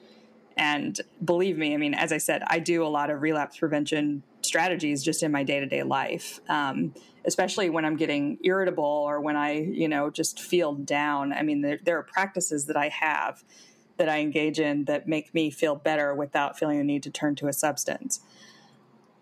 [0.57, 4.23] And believe me, I mean, as I said, I do a lot of relapse prevention
[4.43, 9.21] strategies just in my day to day life, um, especially when I'm getting irritable or
[9.21, 11.33] when I, you know, just feel down.
[11.33, 13.45] I mean, there, there are practices that I have
[13.99, 17.35] that I engage in that make me feel better without feeling the need to turn
[17.37, 18.21] to a substance.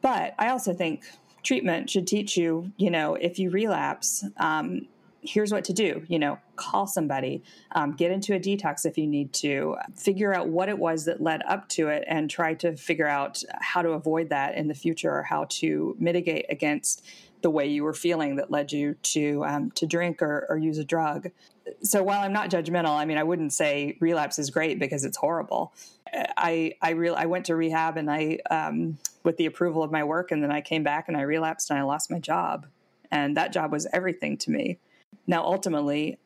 [0.02, 1.04] But I also think
[1.42, 4.88] treatment should teach you, you know, if you relapse, um,
[5.24, 9.06] here's what to do you know call somebody um, get into a detox if you
[9.06, 12.76] need to figure out what it was that led up to it and try to
[12.76, 17.04] figure out how to avoid that in the future or how to mitigate against
[17.42, 20.78] the way you were feeling that led you to um, to drink or, or use
[20.78, 21.30] a drug
[21.82, 25.16] so while I'm not judgmental, I mean, I wouldn't say relapse is great because it's
[25.16, 25.72] horrible.
[26.37, 30.04] I I real I went to rehab and I um, with the approval of my
[30.04, 32.66] work, and then I came back and I relapsed and I lost my job,
[33.10, 34.78] and that job was everything to me.
[35.26, 36.18] Now, ultimately,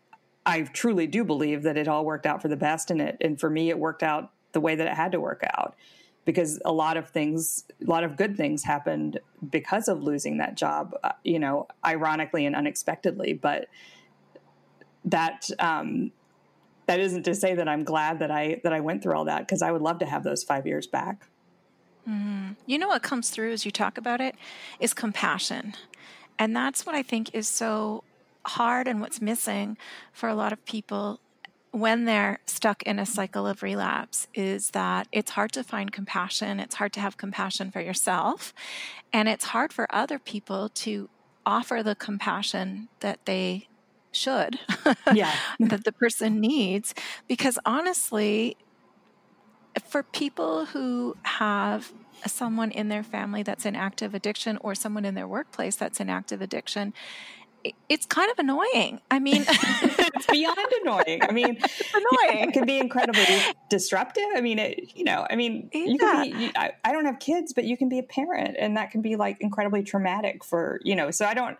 [0.44, 3.38] I truly do believe that it all worked out for the best, and it and
[3.38, 5.74] for me, it worked out the way that it had to work out
[6.24, 9.18] because a lot of things, a lot of good things happened
[9.50, 10.94] because of losing that job.
[11.02, 13.68] Uh, you know, ironically and unexpectedly, but
[15.04, 16.12] that um,
[16.86, 19.40] that isn't to say that I'm glad that I that I went through all that
[19.40, 21.26] because I would love to have those five years back.
[22.08, 22.56] Mm.
[22.66, 24.34] You know what comes through as you talk about it
[24.80, 25.74] is compassion,
[26.38, 28.04] and that's what I think is so
[28.48, 29.76] hard and what's missing
[30.12, 31.20] for a lot of people
[31.70, 36.58] when they're stuck in a cycle of relapse is that it's hard to find compassion.
[36.60, 38.54] It's hard to have compassion for yourself.
[39.12, 41.10] And it's hard for other people to
[41.44, 43.68] offer the compassion that they
[44.10, 44.58] should
[45.14, 46.94] yeah that the person needs
[47.26, 48.56] because honestly
[49.86, 51.92] for people who have
[52.26, 56.10] someone in their family that's in active addiction or someone in their workplace that's in
[56.10, 56.92] active addiction
[57.88, 59.00] it's kind of annoying.
[59.10, 61.22] I mean, it's beyond annoying.
[61.22, 62.48] I mean, it's annoying.
[62.48, 63.24] It can be incredibly
[63.68, 64.24] disruptive.
[64.34, 65.84] I mean, it, you know, I mean, yeah.
[65.84, 68.56] you can be, you, I, I, don't have kids, but you can be a parent
[68.58, 71.58] and that can be like incredibly traumatic for, you know, so I don't,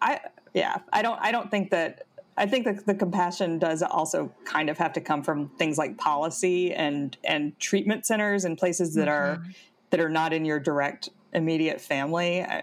[0.00, 0.20] I,
[0.54, 1.18] yeah, I don't.
[1.20, 2.04] I don't think that.
[2.36, 5.98] I think that the compassion does also kind of have to come from things like
[5.98, 9.42] policy and and treatment centers and places that mm-hmm.
[9.42, 9.46] are
[9.90, 12.42] that are not in your direct immediate family.
[12.42, 12.62] I,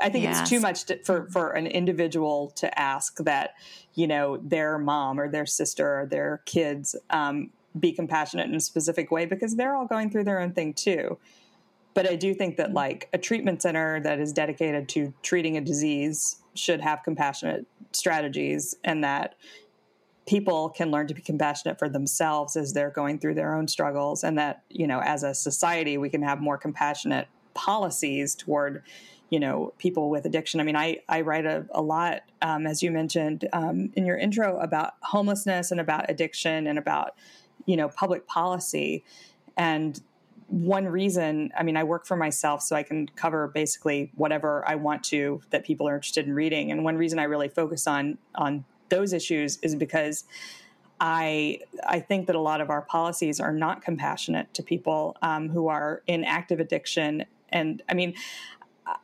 [0.00, 0.40] I think yes.
[0.40, 3.54] it's too much to, for for an individual to ask that
[3.94, 8.60] you know their mom or their sister or their kids um, be compassionate in a
[8.60, 11.18] specific way because they're all going through their own thing too.
[11.94, 15.60] But I do think that like a treatment center that is dedicated to treating a
[15.60, 19.34] disease should have compassionate strategies and that
[20.26, 24.22] people can learn to be compassionate for themselves as they're going through their own struggles
[24.22, 28.82] and that you know as a society we can have more compassionate policies toward
[29.30, 32.82] you know people with addiction i mean i, I write a, a lot um, as
[32.82, 37.14] you mentioned um, in your intro about homelessness and about addiction and about
[37.66, 39.04] you know public policy
[39.56, 40.00] and
[40.48, 44.76] one reason, I mean, I work for myself, so I can cover basically whatever I
[44.76, 46.72] want to that people are interested in reading.
[46.72, 50.24] And one reason I really focus on on those issues is because
[51.00, 55.50] I I think that a lot of our policies are not compassionate to people um,
[55.50, 57.26] who are in active addiction.
[57.50, 58.14] And I mean,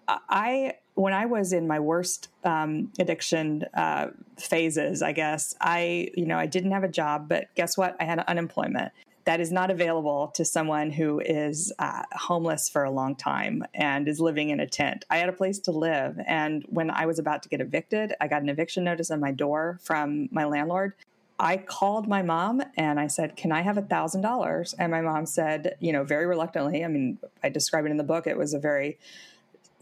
[0.09, 6.27] I when I was in my worst um, addiction uh, phases, I guess I you
[6.27, 7.97] know I didn't have a job, but guess what?
[8.01, 8.93] I had unemployment
[9.25, 14.07] that is not available to someone who is uh, homeless for a long time and
[14.07, 15.05] is living in a tent.
[15.11, 16.19] I had a place to live.
[16.27, 19.33] And when I was about to get evicted, I got an eviction notice on my
[19.33, 20.93] door from my landlord.
[21.39, 24.75] I called my mom and I said, Can I have a thousand dollars?
[24.79, 26.85] And my mom said, you know, very reluctantly.
[26.85, 28.27] I mean, I describe it in the book.
[28.27, 28.99] It was a very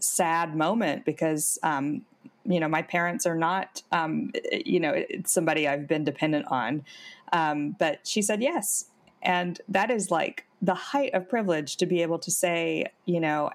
[0.03, 2.01] sad moment because um,
[2.45, 4.31] you know my parents are not um,
[4.65, 6.83] you know somebody i've been dependent on
[7.31, 8.85] um, but she said yes
[9.23, 13.49] and that is like the height of privilege to be able to say, you know,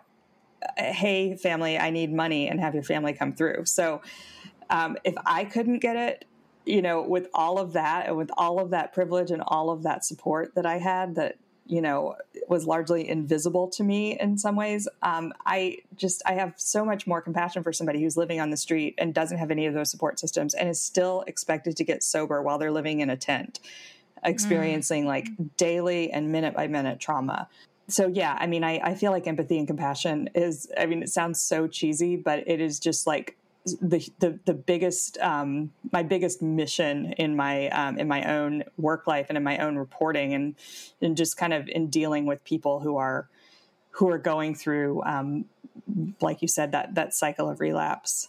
[0.76, 3.66] hey, family, I need money and have your family come through.
[3.66, 4.02] So
[4.70, 6.24] um, if I couldn't get it,
[6.66, 9.84] you know, with all of that and with all of that privilege and all of
[9.84, 11.36] that support that I had that,
[11.69, 12.16] you know,
[12.49, 14.89] was largely invisible to me in some ways.
[15.03, 18.57] Um, I just, I have so much more compassion for somebody who's living on the
[18.57, 22.03] street and doesn't have any of those support systems and is still expected to get
[22.03, 23.61] sober while they're living in a tent
[24.25, 25.09] experiencing mm.
[25.09, 27.49] like daily and minute by minute trauma.
[27.89, 30.71] So yeah, I mean, I, I feel like empathy and compassion is.
[30.77, 35.18] I mean, it sounds so cheesy, but it is just like the the, the biggest
[35.18, 39.59] um, my biggest mission in my um, in my own work life and in my
[39.59, 40.54] own reporting and
[41.00, 43.28] and just kind of in dealing with people who are
[43.90, 45.44] who are going through um,
[46.20, 48.28] like you said that that cycle of relapse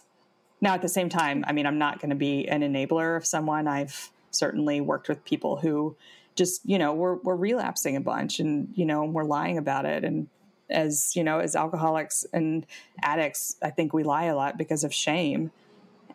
[0.60, 3.24] now at the same time, I mean, I'm not going to be an enabler of
[3.24, 3.66] someone.
[3.66, 5.96] I've certainly worked with people who
[6.34, 10.04] just, you know, we're, we're relapsing a bunch and, you know, we're lying about it.
[10.04, 10.28] And
[10.70, 12.66] as, you know, as alcoholics and
[13.02, 15.50] addicts, I think we lie a lot because of shame.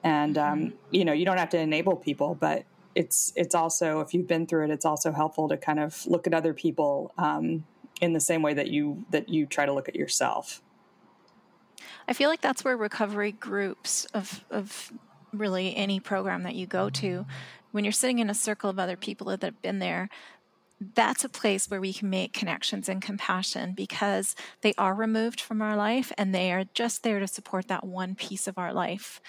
[0.03, 0.75] And, um, mm-hmm.
[0.91, 4.47] you know, you don't have to enable people, but it's, it's also, if you've been
[4.47, 7.65] through it, it's also helpful to kind of look at other people, um,
[8.01, 10.61] in the same way that you, that you try to look at yourself.
[12.07, 14.93] I feel like that's where recovery groups of, of
[15.33, 17.25] really any program that you go to,
[17.71, 20.07] when you're sitting in a circle of other people that have been there,
[20.79, 25.61] that's a place where we can make connections and compassion because they are removed from
[25.61, 29.21] our life and they are just there to support that one piece of our life.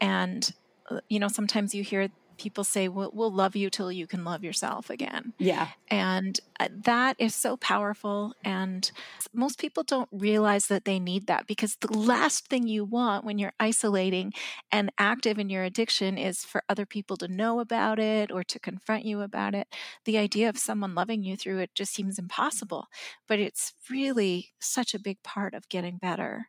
[0.00, 0.52] And,
[0.90, 4.24] uh, you know, sometimes you hear people say, we'll, we'll love you till you can
[4.24, 5.34] love yourself again.
[5.38, 5.68] Yeah.
[5.90, 8.32] And uh, that is so powerful.
[8.42, 8.90] And
[9.34, 13.38] most people don't realize that they need that because the last thing you want when
[13.38, 14.32] you're isolating
[14.72, 18.58] and active in your addiction is for other people to know about it or to
[18.58, 19.68] confront you about it.
[20.06, 22.86] The idea of someone loving you through it just seems impossible,
[23.28, 26.48] but it's really such a big part of getting better.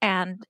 [0.00, 0.44] And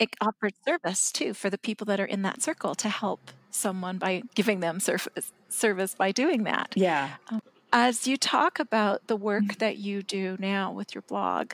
[0.00, 3.98] it offers service too for the people that are in that circle to help someone
[3.98, 6.72] by giving them service service by doing that.
[6.74, 7.10] Yeah.
[7.28, 7.42] Um,
[7.72, 9.58] as you talk about the work mm-hmm.
[9.58, 11.52] that you do now with your blog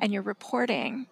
[0.00, 1.06] and your reporting,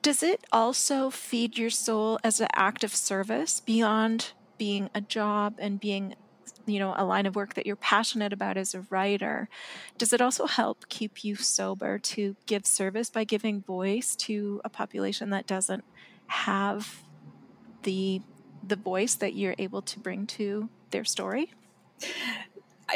[0.00, 5.54] does it also feed your soul as an act of service beyond being a job
[5.58, 6.14] and being
[6.66, 9.48] you know a line of work that you're passionate about as a writer
[9.98, 14.68] does it also help keep you sober to give service by giving voice to a
[14.68, 15.84] population that doesn't
[16.26, 17.02] have
[17.82, 18.20] the
[18.66, 21.52] the voice that you're able to bring to their story?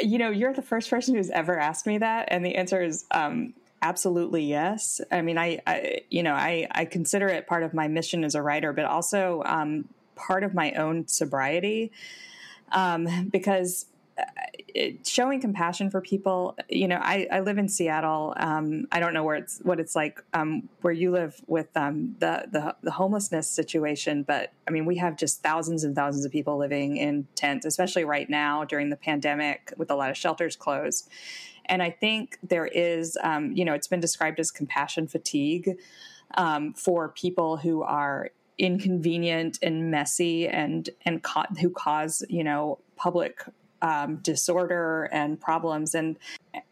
[0.01, 3.05] You know you're the first person who's ever asked me that and the answer is
[3.11, 5.01] um, absolutely yes.
[5.11, 8.35] I mean I, I, you know I, I consider it part of my mission as
[8.35, 11.91] a writer but also um, part of my own sobriety
[12.71, 13.85] um, because
[14.17, 14.23] uh,
[14.69, 18.33] it, showing compassion for people you know i, I live in seattle.
[18.37, 22.15] Um, i don't know where it's what it's like um, where you live with um,
[22.19, 26.31] the, the, the homelessness situation but i mean we have just thousands and thousands of
[26.31, 30.55] people living in tents especially right now during the pandemic with a lot of shelters
[30.55, 31.09] closed.
[31.65, 35.77] And i think there is um, you know it's been described as compassion fatigue
[36.35, 42.79] um, for people who are inconvenient and messy and and ca- who cause you know
[42.95, 43.43] public
[43.81, 45.93] um, disorder and problems.
[45.95, 46.17] And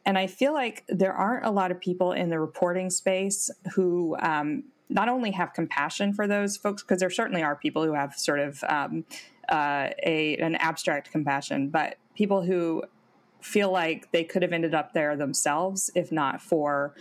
[0.05, 4.15] and I feel like there aren't a lot of people in the reporting space who
[4.19, 8.13] um, not only have compassion for those folks because there certainly are people who have
[8.15, 9.05] sort of um,
[9.49, 12.84] uh, a an abstract compassion, but people who
[13.43, 16.95] feel like they could have ended up there themselves if not for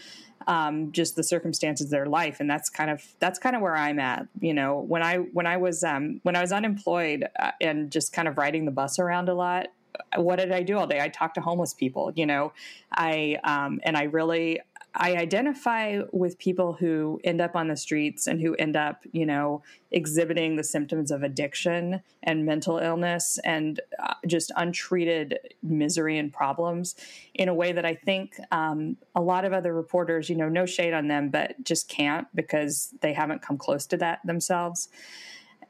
[0.46, 2.40] um, just the circumstances of their life.
[2.40, 5.46] And that's kind of that's kind of where i'm at you know when i when
[5.46, 8.98] i was um, when i was unemployed uh, and just kind of riding the bus
[8.98, 9.68] around a lot
[10.16, 11.00] what did i do all day?
[11.00, 12.52] I talked to homeless people you know
[12.92, 14.60] i um, and i really
[14.94, 19.24] I identify with people who end up on the streets and who end up, you
[19.24, 26.30] know, exhibiting the symptoms of addiction and mental illness and uh, just untreated misery and
[26.30, 26.94] problems
[27.32, 30.66] in a way that I think um, a lot of other reporters, you know, no
[30.66, 34.88] shade on them, but just can't because they haven't come close to that themselves.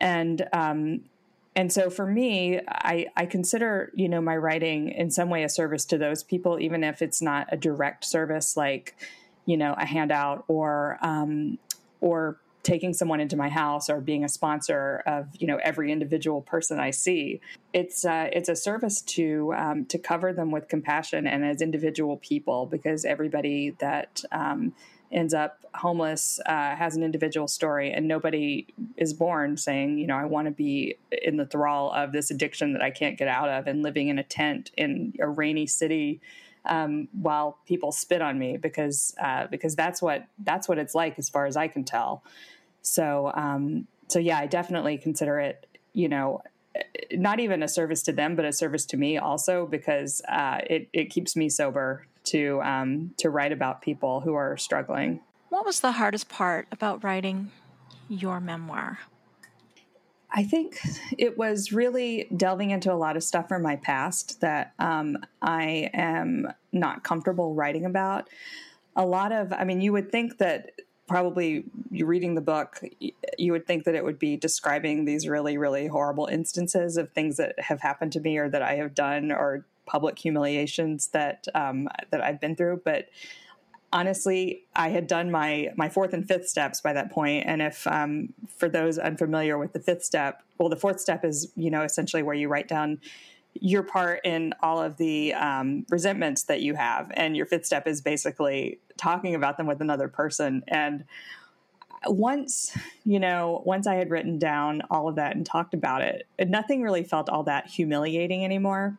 [0.01, 1.03] And um,
[1.55, 5.49] and so for me, I, I consider, you know, my writing in some way a
[5.49, 8.97] service to those people, even if it's not a direct service like,
[9.45, 11.59] you know, a handout or um,
[12.01, 16.41] or taking someone into my house or being a sponsor of you know every individual
[16.41, 17.41] person I see.
[17.73, 22.19] It's uh, it's a service to um, to cover them with compassion and as individual
[22.19, 24.75] people because everybody that um,
[25.13, 30.17] ends up homeless uh, has an individual story and nobody is born saying you know
[30.17, 33.49] i want to be in the thrall of this addiction that i can't get out
[33.49, 36.21] of and living in a tent in a rainy city
[36.65, 41.19] um, while people spit on me because uh, because that's what that's what it's like
[41.19, 42.23] as far as i can tell.
[42.83, 46.43] So um, so yeah i definitely consider it you know
[47.13, 50.89] not even a service to them but a service to me also because uh, it,
[50.93, 55.21] it keeps me sober to um, to write about people who are struggling.
[55.49, 57.51] What was the hardest part about writing
[58.09, 58.99] your memoir?
[60.35, 60.79] I think
[61.19, 65.91] it was really delving into a lot of stuff from my past that um, I
[65.93, 68.29] am not comfortable writing about.
[68.97, 70.71] A lot of, I mean, you would think that
[71.07, 72.81] probably you reading the book,
[73.37, 77.37] you would think that it would be describing these really, really horrible instances of things
[77.37, 81.89] that have happened to me or that I have done or public humiliations that um,
[82.11, 83.09] that I've been through, but
[83.93, 87.45] honestly, I had done my my fourth and fifth steps by that point.
[87.47, 91.53] And if um, for those unfamiliar with the fifth step, well, the fourth step is
[91.57, 93.01] you know essentially where you write down
[93.55, 97.87] your part in all of the um, resentments that you have, and your fifth step
[97.87, 100.63] is basically talking about them with another person.
[100.69, 101.05] And
[102.07, 106.27] once you know once i had written down all of that and talked about it
[106.49, 108.99] nothing really felt all that humiliating anymore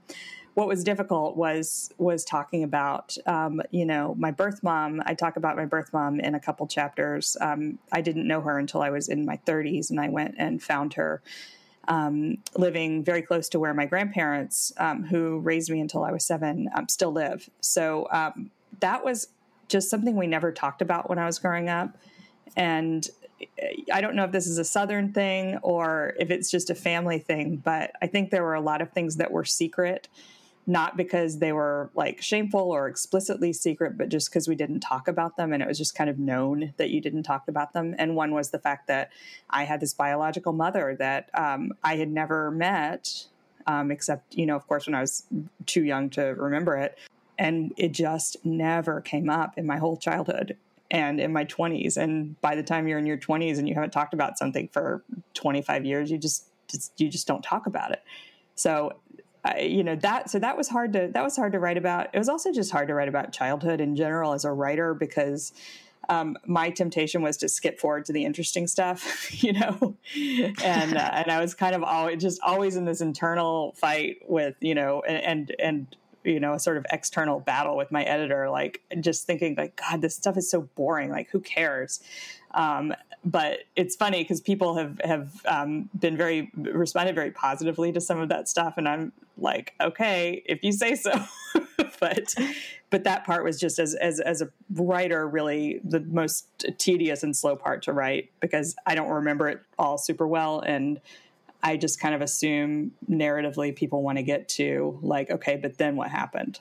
[0.53, 5.01] what was difficult was was talking about um, you know my birth mom.
[5.05, 7.35] I talk about my birth mom in a couple chapters.
[7.41, 10.61] Um, I didn't know her until I was in my 30s, and I went and
[10.61, 11.21] found her
[11.87, 16.25] um, living very close to where my grandparents, um, who raised me until I was
[16.25, 17.49] seven, um, still live.
[17.59, 19.27] So um, that was
[19.67, 21.97] just something we never talked about when I was growing up,
[22.55, 23.09] and
[23.91, 27.19] I don't know if this is a Southern thing or if it's just a family
[27.19, 30.07] thing, but I think there were a lot of things that were secret
[30.65, 35.07] not because they were like shameful or explicitly secret, but just because we didn't talk
[35.07, 37.95] about them and it was just kind of known that you didn't talk about them.
[37.97, 39.11] And one was the fact that
[39.49, 43.25] I had this biological mother that um, I had never met,
[43.67, 45.23] um, except, you know, of course, when I was
[45.65, 46.97] too young to remember it.
[47.37, 50.55] And it just never came up in my whole childhood
[50.91, 51.97] and in my 20s.
[51.97, 55.03] And by the time you're in your 20s and you haven't talked about something for
[55.33, 58.03] 25 years, you just, just you just don't talk about it.
[58.55, 58.93] So
[59.43, 62.09] I, you know that so that was hard to that was hard to write about.
[62.13, 65.51] It was also just hard to write about childhood in general as a writer because
[66.09, 69.95] um, my temptation was to skip forward to the interesting stuff you know?
[70.63, 74.55] And uh, and i was kind of always just always in this internal fight with
[74.59, 78.49] you know and and, and you know a sort of external battle with my editor
[78.49, 81.09] like just thinking like god this stuff is so boring.
[81.09, 81.99] Like who cares
[82.53, 82.93] um,
[83.25, 88.19] but it's funny because people have have um, been very responded very positively to some
[88.19, 91.11] of that stuff, and I'm like, okay, if you say so.
[91.99, 92.33] but
[92.89, 96.47] but that part was just as as as a writer really the most
[96.77, 100.99] tedious and slow part to write because I don't remember it all super well and
[101.61, 105.95] I just kind of assume narratively people want to get to like okay, but then
[105.95, 106.59] what happened?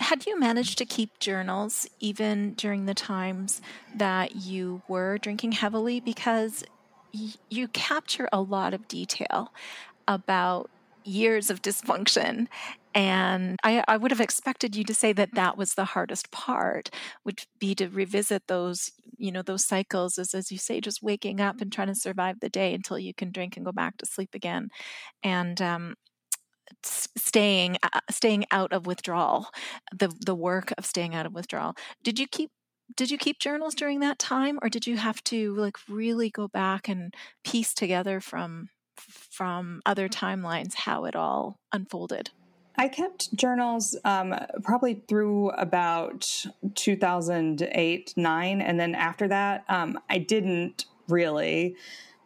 [0.00, 3.60] Had you managed to keep journals even during the times
[3.94, 6.00] that you were drinking heavily?
[6.00, 6.64] Because
[7.12, 9.52] y- you capture a lot of detail
[10.08, 10.70] about
[11.04, 12.48] years of dysfunction.
[12.94, 16.90] And I, I, would have expected you to say that that was the hardest part,
[17.24, 21.40] would be to revisit those, you know, those cycles as, as you say, just waking
[21.40, 24.06] up and trying to survive the day until you can drink and go back to
[24.06, 24.68] sleep again.
[25.24, 25.94] And um,
[26.82, 29.48] staying uh, staying out of withdrawal
[29.92, 32.50] the the work of staying out of withdrawal did you keep
[32.96, 36.48] did you keep journals during that time or did you have to like really go
[36.48, 37.14] back and
[37.44, 42.30] piece together from from other timelines how it all unfolded
[42.76, 46.44] I kept journals um, probably through about
[46.74, 48.60] 2008, 9.
[48.60, 51.76] And then after that, um, I didn't really.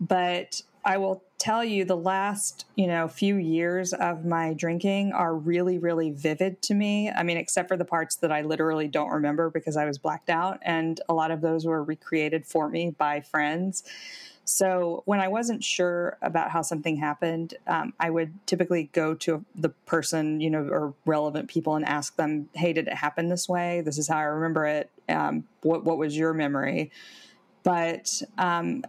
[0.01, 5.35] But I will tell you the last, you know, few years of my drinking are
[5.35, 7.11] really, really vivid to me.
[7.11, 10.31] I mean, except for the parts that I literally don't remember because I was blacked
[10.31, 10.61] out.
[10.63, 13.85] And a lot of those were recreated for me by friends.
[14.47, 19.45] So when I wasn't sure about how something happened, um, I would typically go to
[19.55, 23.47] the person, you know, or relevant people and ask them, "Hey, did it happen this
[23.47, 23.83] way?
[23.83, 24.91] This is how I remember it.
[25.07, 26.91] Um, what what was your memory?"
[27.63, 28.85] But um,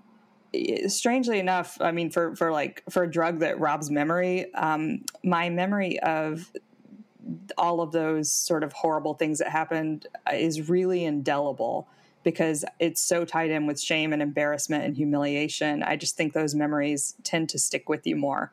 [0.87, 5.49] strangely enough, I mean, for for like for a drug that robs memory, um, my
[5.49, 6.51] memory of
[7.57, 11.87] all of those sort of horrible things that happened is really indelible
[12.23, 15.83] because it's so tied in with shame and embarrassment and humiliation.
[15.83, 18.51] I just think those memories tend to stick with you more.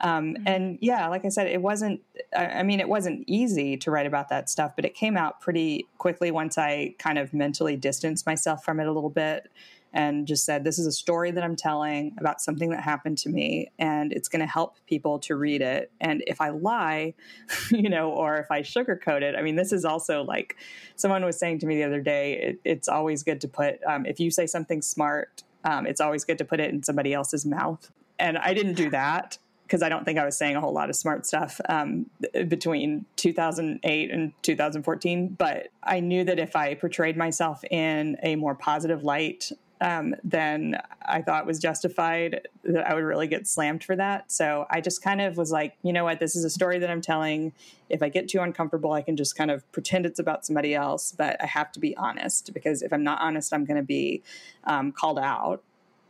[0.00, 0.42] Um, mm-hmm.
[0.46, 2.00] And yeah, like I said, it wasn't,
[2.36, 5.86] I mean, it wasn't easy to write about that stuff, but it came out pretty
[5.98, 9.48] quickly once I kind of mentally distanced myself from it a little bit
[9.92, 13.28] and just said, This is a story that I'm telling about something that happened to
[13.28, 15.90] me, and it's going to help people to read it.
[16.00, 17.14] And if I lie,
[17.70, 20.56] you know, or if I sugarcoat it, I mean, this is also like
[20.96, 24.06] someone was saying to me the other day, it, it's always good to put, um,
[24.06, 27.44] if you say something smart, um, it's always good to put it in somebody else's
[27.44, 27.90] mouth.
[28.18, 30.90] And I didn't do that because I don't think I was saying a whole lot
[30.90, 32.08] of smart stuff um,
[32.46, 35.28] between 2008 and 2014.
[35.28, 39.50] But I knew that if I portrayed myself in a more positive light,
[39.80, 44.30] um, then I thought was justified that I would really get slammed for that.
[44.32, 46.90] So I just kind of was like, you know what, this is a story that
[46.90, 47.52] I'm telling.
[47.88, 51.12] If I get too uncomfortable, I can just kind of pretend it's about somebody else,
[51.12, 54.22] but I have to be honest because if I'm not honest, I'm going to be
[54.64, 55.62] um, called out.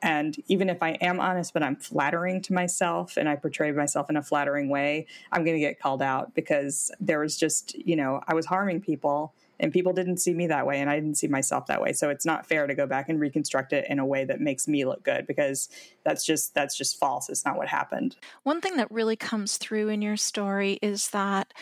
[0.02, 4.08] And even if I am honest, but I'm flattering to myself and I portray myself
[4.08, 7.96] in a flattering way, I'm going to get called out because there was just, you
[7.96, 11.16] know, I was harming people and people didn't see me that way and i didn't
[11.16, 11.92] see myself that way.
[11.92, 14.68] So it's not fair to go back and reconstruct it in a way that makes
[14.68, 15.68] me look good because
[16.04, 17.28] that's just that's just false.
[17.28, 18.16] It's not what happened.
[18.42, 21.52] One thing that really comes through in your story is that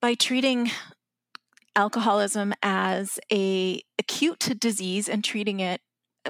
[0.00, 0.70] by treating
[1.76, 5.80] alcoholism as a acute disease and treating it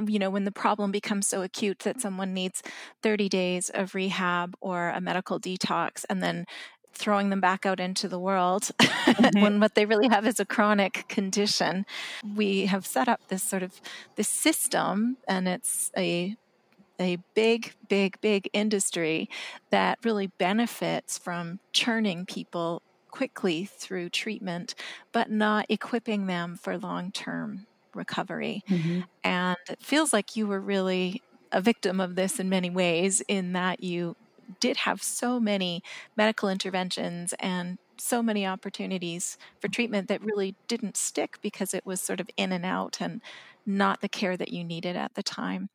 [0.07, 2.63] you know when the problem becomes so acute that someone needs
[3.03, 6.47] 30 days of rehab or a medical detox and then
[6.93, 9.41] throwing them back out into the world mm-hmm.
[9.41, 11.85] when what they really have is a chronic condition
[12.37, 13.81] we have set up this sort of
[14.17, 16.37] this system and it's a
[17.01, 19.29] a big big big industry
[19.71, 24.75] that really benefits from churning people quickly through treatment
[25.13, 29.01] but not equipping them for long-term recovery mm-hmm.
[29.23, 33.53] and it feels like you were really a victim of this in many ways in
[33.53, 34.17] that you
[34.61, 35.83] did have so many
[36.17, 42.01] medical interventions and so many opportunities for treatment that really didn't stick because it was
[42.01, 43.21] sort of in and out and
[43.65, 45.69] not the care that you needed at the time.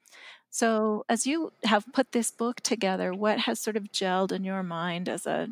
[0.49, 4.63] So, as you have put this book together, what has sort of gelled in your
[4.63, 5.49] mind as a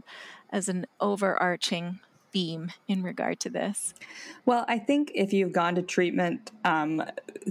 [0.49, 1.99] as an overarching
[2.35, 3.93] theme in regard to this?
[4.45, 7.01] Well, I think if you've gone to treatment um,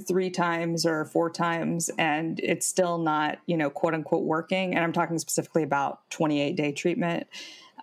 [0.07, 4.85] three times or four times and it's still not, you know, quote unquote working, and
[4.85, 7.27] I'm talking specifically about 28 day treatment.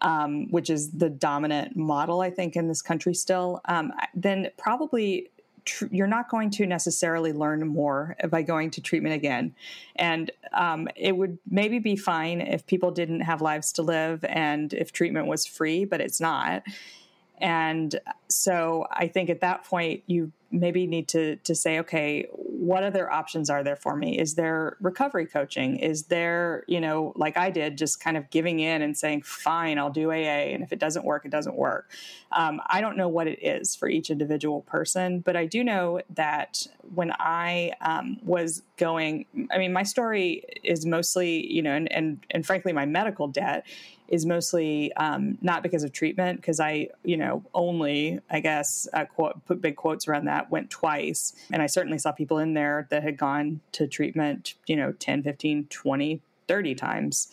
[0.03, 5.29] Um, which is the dominant model, I think, in this country still, um, then probably
[5.65, 9.55] tr- you're not going to necessarily learn more by going to treatment again.
[9.95, 14.73] And um, it would maybe be fine if people didn't have lives to live and
[14.73, 16.63] if treatment was free, but it's not.
[17.39, 22.83] And so I think at that point, you maybe need to to say okay what
[22.83, 24.19] other options are there for me?
[24.19, 25.77] Is there recovery coaching?
[25.77, 29.77] Is there you know like i did just kind of giving in and saying fine
[29.77, 31.89] i'll do aa and if it doesn't work it doesn't work.
[32.31, 36.01] Um, i don't know what it is for each individual person but i do know
[36.11, 41.91] that when i um, was going i mean my story is mostly you know and
[41.91, 43.65] and, and frankly my medical debt
[44.11, 49.05] is mostly um, not because of treatment, because I, you know, only, I guess, uh,
[49.05, 51.33] quote, put big quotes around that, went twice.
[51.51, 55.23] And I certainly saw people in there that had gone to treatment, you know, 10,
[55.23, 57.27] 15, 20, 30 times.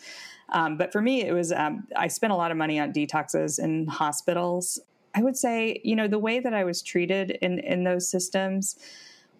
[0.49, 3.59] Um, but for me, it was, um, I spent a lot of money on detoxes
[3.59, 4.79] in hospitals.
[5.15, 8.75] I would say, you know, the way that I was treated in, in those systems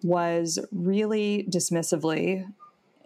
[0.02, 2.46] was really dismissively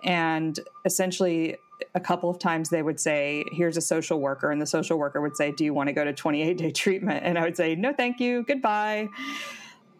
[0.04, 1.56] and essentially
[1.94, 4.50] a couple of times they would say, Here's a social worker.
[4.50, 7.24] And the social worker would say, Do you want to go to 28 day treatment?
[7.24, 8.44] And I would say, No, thank you.
[8.44, 9.08] Goodbye.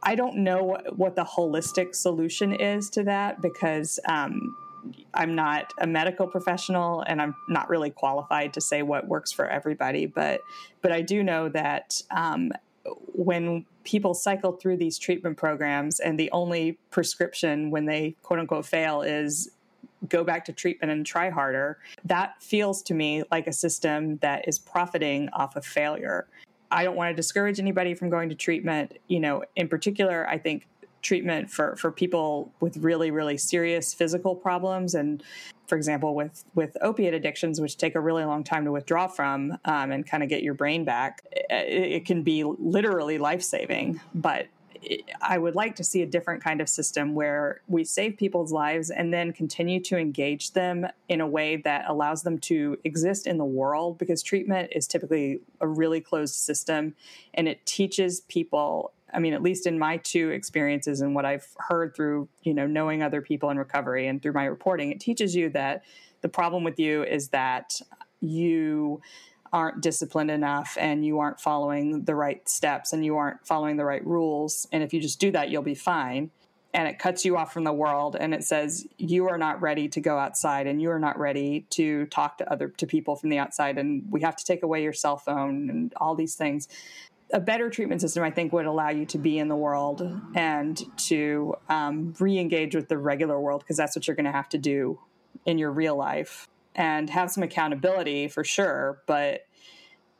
[0.05, 4.55] I don't know what the holistic solution is to that because um,
[5.14, 9.48] I'm not a medical professional and I'm not really qualified to say what works for
[9.48, 10.07] everybody.
[10.07, 10.42] But
[10.82, 12.52] but I do know that um,
[12.84, 18.66] when people cycle through these treatment programs and the only prescription when they quote unquote
[18.66, 19.50] fail is
[20.09, 21.78] go back to treatment and try harder.
[22.05, 26.26] That feels to me like a system that is profiting off of failure.
[26.70, 28.98] I don't want to discourage anybody from going to treatment.
[29.08, 30.66] You know, in particular, I think
[31.02, 35.22] treatment for, for people with really, really serious physical problems and
[35.66, 39.56] for example, with with opiate addictions, which take a really long time to withdraw from
[39.64, 44.00] um, and kind of get your brain back, it, it can be literally life saving.
[44.14, 44.46] But
[45.20, 48.91] I would like to see a different kind of system where we save people's lives
[48.91, 53.39] and then continue to engage them in a way that allows them to exist in
[53.39, 56.95] the world because treatment is typically a really closed system
[57.35, 61.47] and it teaches people I mean, at least in my two experiences and what I've
[61.57, 65.37] heard through, you know, knowing other people in recovery and through my reporting, it teaches
[65.37, 65.85] you that
[66.20, 67.80] the problem with you is that
[68.20, 69.01] you
[69.55, 73.84] aren't disciplined enough and you aren't following the right steps and you aren't following the
[73.84, 74.66] right rules.
[74.72, 76.32] And if you just do that, you'll be fine.
[76.74, 79.88] And it cuts you off from the world and it says you are not ready
[79.90, 83.30] to go outside and you are not ready to talk to other to people from
[83.30, 86.66] the outside and we have to take away your cell phone and all these things.
[87.32, 90.84] A better treatment system, I think, would allow you to be in the world and
[91.07, 94.59] to um, re-engage with the regular world because that's what you're going to have to
[94.59, 94.98] do
[95.46, 99.46] in your real life and have some accountability for sure, but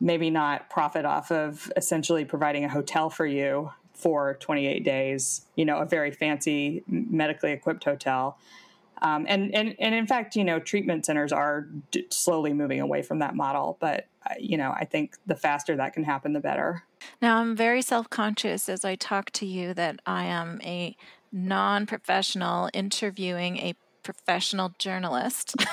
[0.01, 5.65] maybe not profit off of essentially providing a hotel for you for 28 days, you
[5.65, 8.39] know, a very fancy medically equipped hotel.
[9.03, 13.03] Um, and, and, and in fact, you know, treatment centers are d- slowly moving away
[13.03, 13.77] from that model.
[13.81, 16.85] But, uh, you know, I think the faster that can happen, the better.
[17.21, 20.97] Now, I'm very self conscious as I talk to you that I am a
[21.33, 23.75] non professional interviewing a
[24.05, 25.57] professional journalist.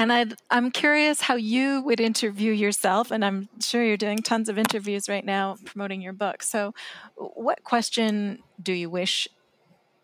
[0.00, 4.48] And i am curious how you would interview yourself, and I'm sure you're doing tons
[4.48, 6.44] of interviews right now promoting your book.
[6.44, 6.72] So,
[7.16, 9.26] what question do you wish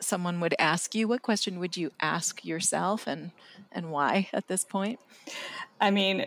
[0.00, 1.06] someone would ask you?
[1.06, 3.30] What question would you ask yourself, and
[3.70, 4.98] and why at this point?
[5.80, 6.26] I mean,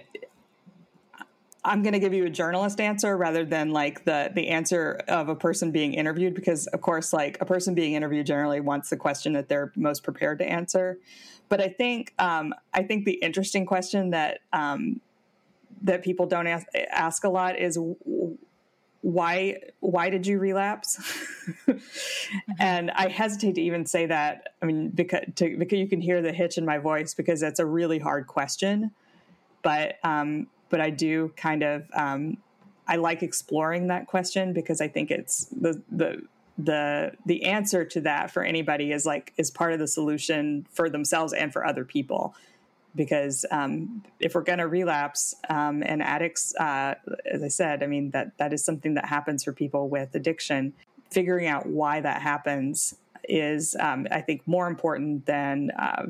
[1.64, 5.30] I'm going to give you a journalist answer rather than like the the answer of
[5.30, 8.98] a person being interviewed because of course like a person being interviewed generally wants the
[8.98, 10.98] question that they're most prepared to answer.
[11.50, 15.02] But I think um, I think the interesting question that um,
[15.84, 17.78] that people don't ask, ask a lot is
[19.02, 20.98] why why did you relapse?
[21.68, 22.52] mm-hmm.
[22.60, 24.50] And I hesitate to even say that.
[24.62, 27.60] I mean, because to, because you can hear the hitch in my voice because that's
[27.60, 28.92] a really hard question.
[29.64, 32.38] But um, but I do kind of um,
[32.88, 36.22] I like exploring that question because I think it's the the
[36.58, 40.90] the the answer to that for anybody is like is part of the solution for
[40.90, 42.34] themselves and for other people.
[42.96, 46.96] Because um, if we're going to relapse um, and addicts uh,
[47.32, 50.74] as i said i mean that that is something that happens for people with addiction.
[51.12, 52.96] Figuring out why that happens
[53.30, 56.08] is um, i think more important than uh,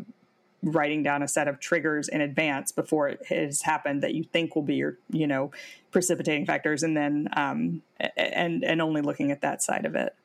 [0.72, 4.56] writing down a set of triggers in advance before it has happened that you think
[4.56, 5.52] will be your you know
[5.92, 7.82] precipitating factors and then um,
[8.16, 10.16] and and only looking at that side of it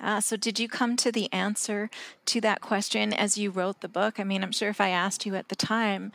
[0.00, 1.90] uh, so, did you come to the answer
[2.26, 4.20] to that question as you wrote the book?
[4.20, 6.12] I mean, I'm sure if I asked you at the time,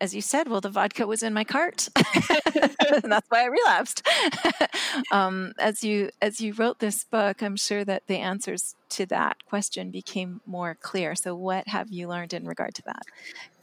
[0.00, 4.06] as you said, well, the vodka was in my cart, and that's why I relapsed.
[5.12, 9.44] um, as you as you wrote this book, I'm sure that the answers to that
[9.46, 11.14] question became more clear.
[11.14, 13.02] So, what have you learned in regard to that?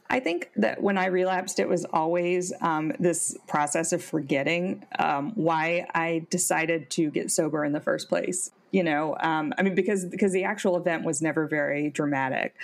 [0.08, 5.32] I think that when I relapsed, it was always um, this process of forgetting um,
[5.34, 9.74] why I decided to get sober in the first place you know um, i mean
[9.74, 12.54] because because the actual event was never very dramatic.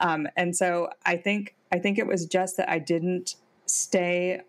[0.00, 3.36] Um, and so i think i think it was just that i didn't
[3.66, 4.40] stay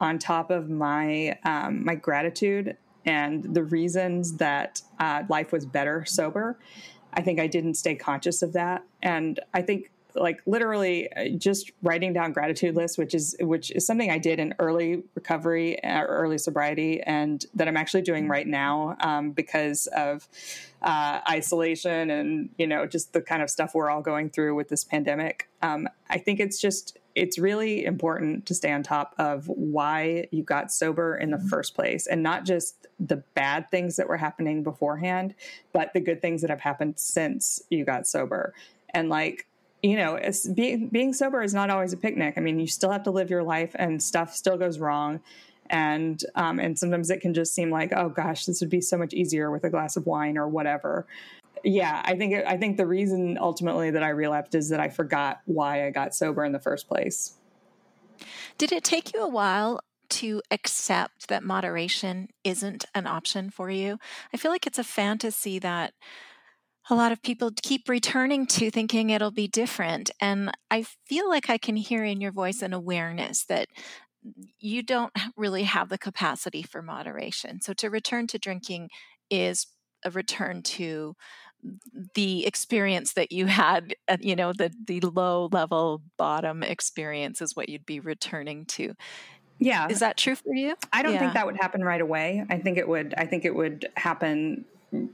[0.00, 6.04] on top of my um, my gratitude and the reasons that uh, life was better
[6.04, 6.58] sober.
[7.12, 8.84] I think i didn't stay conscious of that.
[9.02, 13.86] And i think like literally uh, just writing down gratitude lists which is which is
[13.86, 18.28] something i did in early recovery or uh, early sobriety and that i'm actually doing
[18.28, 20.28] right now um, because of
[20.82, 24.70] uh, isolation and you know just the kind of stuff we're all going through with
[24.70, 25.48] this pandemic.
[25.60, 30.42] Um, i think it's just it's really important to stay on top of why you
[30.42, 34.62] got sober in the first place and not just the bad things that were happening
[34.62, 35.34] beforehand
[35.72, 38.54] but the good things that have happened since you got sober.
[38.92, 39.46] And like
[39.82, 40.18] you know,
[40.54, 42.34] being being sober is not always a picnic.
[42.36, 45.20] I mean, you still have to live your life, and stuff still goes wrong,
[45.68, 48.96] and um, and sometimes it can just seem like, oh gosh, this would be so
[48.98, 51.06] much easier with a glass of wine or whatever.
[51.64, 54.88] Yeah, I think it, I think the reason ultimately that I relapsed is that I
[54.88, 57.34] forgot why I got sober in the first place.
[58.58, 63.98] Did it take you a while to accept that moderation isn't an option for you?
[64.34, 65.94] I feel like it's a fantasy that
[66.90, 70.10] a lot of people keep returning to thinking it'll be different.
[70.20, 73.68] And I feel like I can hear in your voice an awareness that
[74.58, 77.60] you don't really have the capacity for moderation.
[77.60, 78.90] So to return to drinking
[79.30, 79.66] is
[80.04, 81.14] a return to
[82.14, 87.54] the experience that you had uh, you know the the low level bottom experience is
[87.54, 88.94] what you'd be returning to
[89.58, 91.18] yeah is that true for you i don't yeah.
[91.18, 94.64] think that would happen right away i think it would i think it would happen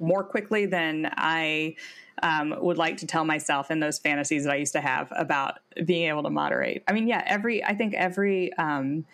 [0.01, 1.77] more quickly than I
[2.23, 5.59] um, would like to tell myself in those fantasies that I used to have about
[5.85, 6.83] being able to moderate.
[6.89, 9.05] I mean, yeah, every, I think every, um,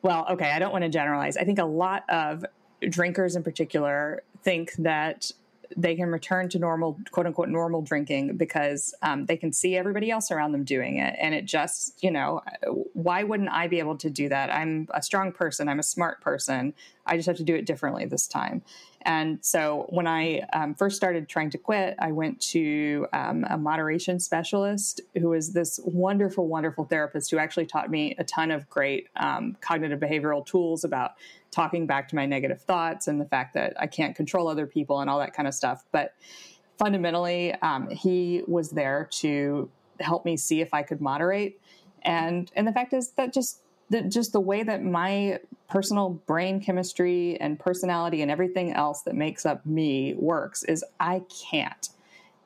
[0.00, 1.36] well, okay, I don't want to generalize.
[1.36, 2.44] I think a lot of
[2.88, 5.30] drinkers in particular think that
[5.76, 10.10] they can return to normal, quote unquote, normal drinking because um, they can see everybody
[10.10, 11.14] else around them doing it.
[11.20, 12.40] And it just, you know,
[12.92, 14.50] why wouldn't I be able to do that?
[14.50, 16.74] I'm a strong person, I'm a smart person.
[17.04, 18.62] I just have to do it differently this time.
[19.04, 23.58] And so when I um, first started trying to quit, I went to um, a
[23.58, 28.70] moderation specialist who was this wonderful, wonderful therapist who actually taught me a ton of
[28.70, 31.12] great um, cognitive behavioral tools about
[31.52, 35.00] talking back to my negative thoughts and the fact that I can't control other people
[35.00, 35.84] and all that kind of stuff.
[35.92, 36.14] But
[36.78, 41.60] fundamentally, um, he was there to help me see if I could moderate.
[42.02, 45.38] And and the fact is that just the, just the way that my
[45.68, 51.22] personal brain chemistry and personality and everything else that makes up me works is I
[51.50, 51.90] can't.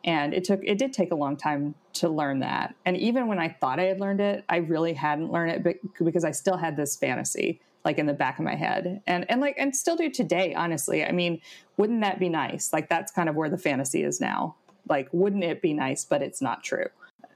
[0.04, 2.74] And it took it did take a long time to learn that.
[2.84, 6.24] And even when I thought I had learned it, I really hadn't learned it because
[6.24, 9.00] I still had this fantasy like in the back of my head.
[9.06, 11.04] And and like and still do today, honestly.
[11.04, 11.40] I mean,
[11.78, 12.72] wouldn't that be nice?
[12.72, 14.56] Like that's kind of where the fantasy is now.
[14.88, 16.86] Like wouldn't it be nice, but it's not true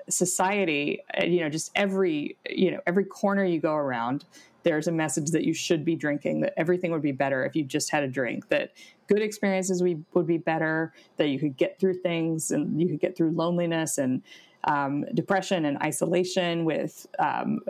[0.08, 4.24] society, uh, you know, just every, you know, every corner you go around,
[4.64, 7.62] there's a message that you should be drinking, that everything would be better if you
[7.62, 8.72] just had a drink, that
[9.06, 13.16] good experiences would be better, that you could get through things and you could get
[13.16, 14.22] through loneliness and
[14.64, 17.60] um, depression and isolation with um,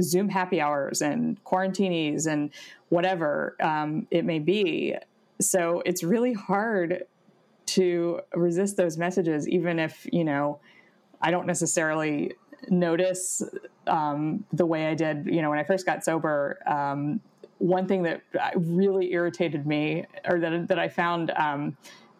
[0.00, 2.50] Zoom happy hours and quarantinis and
[2.90, 4.94] whatever um, it may be.
[5.40, 7.04] So it's really hard
[7.66, 10.60] to resist those messages, even if, you know,
[11.20, 12.34] I don't necessarily
[12.68, 13.42] notice
[13.86, 16.58] um, the way I did, you know, when I first got sober.
[16.66, 17.20] Um,
[17.58, 18.22] one thing that
[18.56, 21.76] really irritated me, or that that I found um,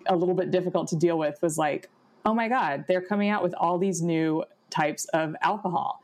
[0.07, 1.89] a little bit difficult to deal with, was like,
[2.25, 6.03] oh my god, they're coming out with all these new types of alcohol,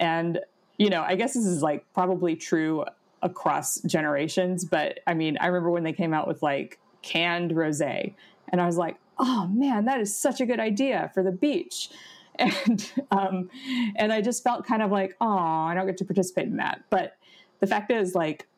[0.00, 0.40] and
[0.78, 2.84] you know, I guess this is like probably true
[3.22, 8.14] across generations, but I mean, I remember when they came out with like canned rosé,
[8.48, 11.90] and I was like, oh man, that is such a good idea for the beach
[12.38, 13.50] and um,
[13.96, 16.82] and I just felt kind of like, oh, I don't get to participate in that.
[16.90, 17.16] But
[17.60, 18.48] the fact is, like,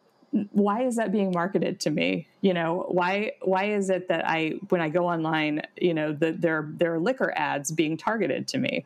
[0.51, 2.26] why is that being marketed to me?
[2.41, 6.32] You know, why why is it that I when I go online, you know, the,
[6.32, 8.85] there there are liquor ads being targeted to me,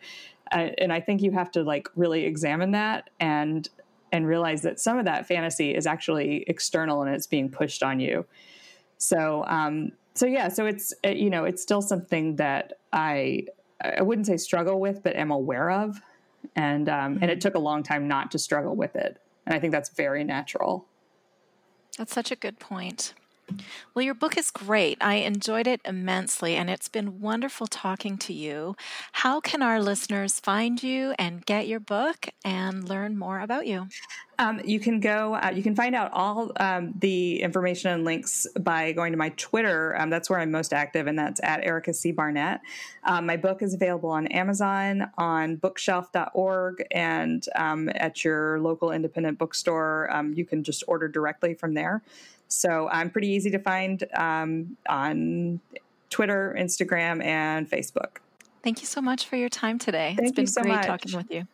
[0.53, 3.68] uh, and I think you have to like really examine that and
[4.12, 7.99] and realize that some of that fantasy is actually external and it's being pushed on
[7.99, 8.26] you.
[8.99, 13.46] So um, so yeah, so it's you know it's still something that I
[13.80, 16.01] I wouldn't say struggle with, but am aware of.
[16.55, 19.18] And um, and it took a long time not to struggle with it.
[19.46, 20.86] And I think that's very natural.
[21.99, 23.12] That's such a good point.
[23.94, 24.99] Well, your book is great.
[25.01, 28.76] I enjoyed it immensely, and it's been wonderful talking to you.
[29.12, 33.88] How can our listeners find you and get your book and learn more about you?
[34.40, 38.46] Um, you can go, uh, you can find out all um, the information and links
[38.61, 40.01] by going to my Twitter.
[40.01, 42.12] Um, that's where I'm most active, and that's at Erica C.
[42.12, 42.61] Barnett.
[43.03, 49.38] Um, my book is available on Amazon, on bookshop.org, and um, at your local independent
[49.38, 50.09] bookstore.
[50.12, 52.03] Um, you can just order directly from there.
[52.49, 55.61] So I'm pretty easy to find um, on
[56.11, 58.18] Twitter, Instagram, and Facebook.
[58.62, 60.14] Thank you so much for your time today.
[60.16, 60.86] Thank it's been so great much.
[60.86, 61.46] talking with you.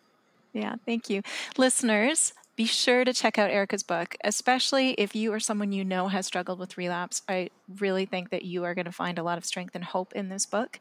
[0.52, 1.22] Yeah, thank you.
[1.58, 6.06] Listeners, be sure to check out Erica's book, especially if you or someone you know
[6.06, 7.22] has struggled with relapse.
[7.28, 10.12] I really think that you are going to find a lot of strength and hope
[10.12, 10.78] in this book.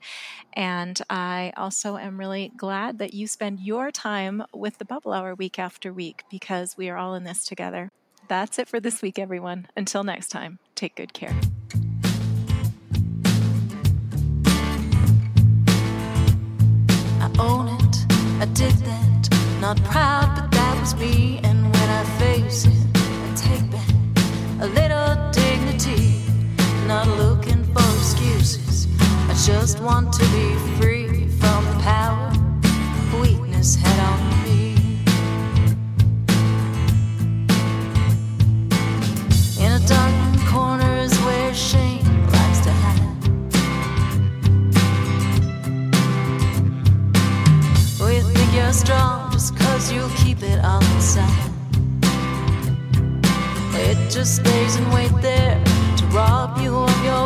[0.53, 5.33] And I also am really glad that you spend your time with the Bubble Hour
[5.33, 7.89] week after week because we are all in this together.
[8.27, 9.67] That's it for this week, everyone.
[9.75, 11.35] Until next time, take good care.
[17.19, 18.05] I own it,
[18.41, 19.29] I did that.
[19.61, 21.39] Not proud, but that was me.
[21.43, 23.89] And when I face it, I take back
[24.59, 26.25] a little dignity.
[26.87, 28.87] Not looking for excuses.
[28.99, 32.33] I just want to be free from the power
[33.21, 34.32] weakness head on.
[48.83, 51.51] Strong just cause you keep it on the side.
[53.75, 55.63] It just stays and wait there
[55.97, 57.22] to rob you of your